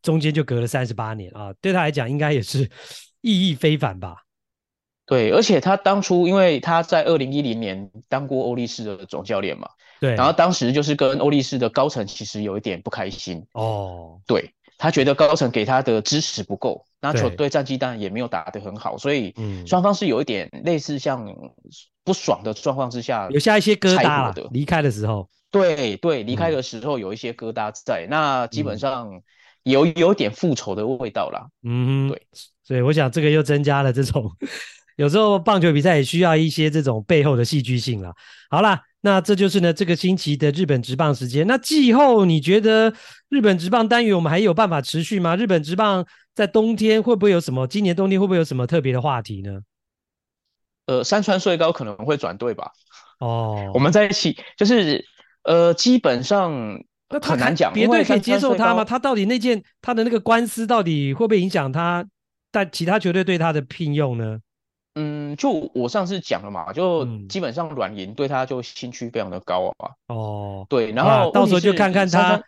[0.00, 2.68] 中间就隔了三十八年啊，对他来讲应该也是
[3.20, 4.16] 意义非凡吧。
[5.08, 9.66] 对，而且他当初因为他在二零一零年当过欧力士的总教练嘛，
[9.98, 19.34] 对，然后当时就是跟欧力士的高层其实有一点不开心哦，对，他觉得高层给他的支持不够，那球队战绩当然也没有打得很好，所以
[19.66, 21.26] 双方是有一点类似像
[22.04, 24.46] 不爽的状况之下，留下一些疙瘩的。
[24.50, 29.22] 离开的时候，对对，离开的时候有一些疙瘩在，嗯、那基本上
[29.62, 31.48] 有有点复仇的味道啦。
[31.62, 32.22] 嗯，对，
[32.62, 34.30] 所以我想这个又增加了这种。
[34.98, 38.12] 有时候棒球比赛也需要一些这种背后的戏剧性了。
[38.50, 41.46] 好啦，那这就是呢这个星期的日本职棒时间。
[41.46, 42.92] 那季后你觉得
[43.28, 45.36] 日本职棒单元我们还有办法持续吗？
[45.36, 47.64] 日本职棒在冬天会不会有什么？
[47.68, 49.60] 今年冬天会不会有什么特别的话题呢？
[50.86, 52.72] 呃，山川穗高可能会转队吧。
[53.20, 55.04] 哦，我们在一起就是
[55.44, 56.52] 呃，基本上
[57.22, 58.84] 很难讲，别队可以接受他吗？
[58.84, 62.04] 他到底那件他的那个官司到底会不会影响他
[62.50, 64.40] 但其他球队对他的聘用呢？
[65.00, 69.90] 嗯，就我上次讲了嘛，就基本上软银对他就兴趣非常的高啊。
[70.08, 72.42] 哦，对，然后到时候就看看他，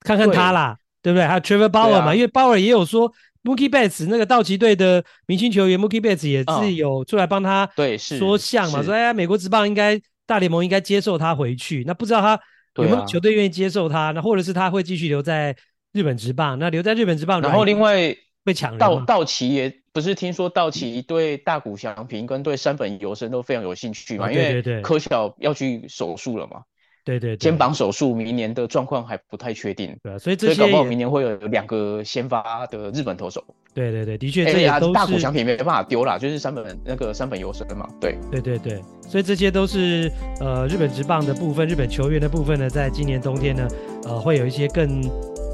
[0.00, 1.26] 看看他啦，对，对不对？
[1.26, 3.10] 还有 Trevor Bauer 嘛，啊、因为 Bauer 也有说
[3.42, 12.38] Mookie Betts 那个道奇队的明星球员 Mookie Betts 也是有出来帮他对说项嘛，说哎呀，美国职棒应该大联盟应该接受他回去，那不知道他
[12.74, 15.56] 有没有球队愿意接受他，那、啊、或者是他会继续留在
[15.92, 16.58] 日本职棒？
[16.58, 19.74] 那留在日本职棒，然后另外被抢道道奇也。
[19.96, 24.30] 不是听说道奇对大谷翔平跟对山本由生都非常有兴趣嘛？
[24.30, 26.60] 因为柯晓要去手术了嘛？
[27.02, 29.96] 对对，肩膀手术，明年的状况还不太确定。
[30.02, 33.42] 对，所以这些搞不好明年会有两个先发的日本投手。
[33.72, 37.88] 对对对，的确这也都是大谷翔平没办法丢啦，就是山本那个山本由生嘛。
[37.98, 43.66] 对对对对，所以这些都是呃日本职棒的部分，日本球员的部分呢，在今年冬天呢，
[44.04, 45.00] 呃会有一些更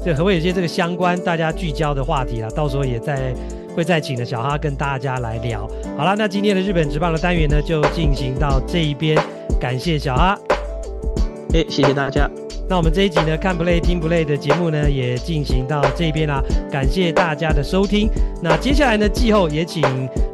[0.03, 3.33] 这会有一些这个相关大家聚焦的话题啦，到时候也在。
[3.75, 5.67] 会再请的小哈跟大家来聊。
[5.97, 9.17] 好了，那今天的日本职棒的单元呢，就进行到这一边。
[9.59, 10.37] 感谢小哈，
[11.53, 12.29] 哎，谢谢大家。
[12.69, 16.41] 那我们这一集呢，看 play 听 play 的节目呢，也进行到这边啦。
[16.71, 18.09] 感谢大家的收听。
[18.41, 19.83] 那接下来呢，季后也请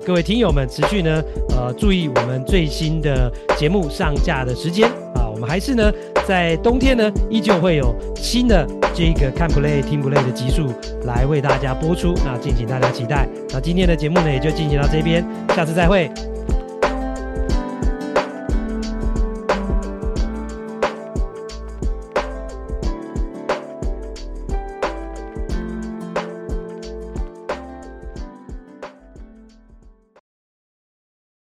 [0.06, 5.28] 各位听友们持续呢，呃，注意我们最新的节目上架的时间啊。
[5.28, 5.92] 我们还是呢，
[6.30, 8.64] 在冬天呢，依旧会有新的。
[8.94, 10.68] 这个看 play 听 play 的集数
[11.06, 13.28] 来为大家播出，那敬请大家期待。
[13.52, 15.26] 那今天的节目呢，也就进行到这边，
[15.56, 16.08] 下次再会。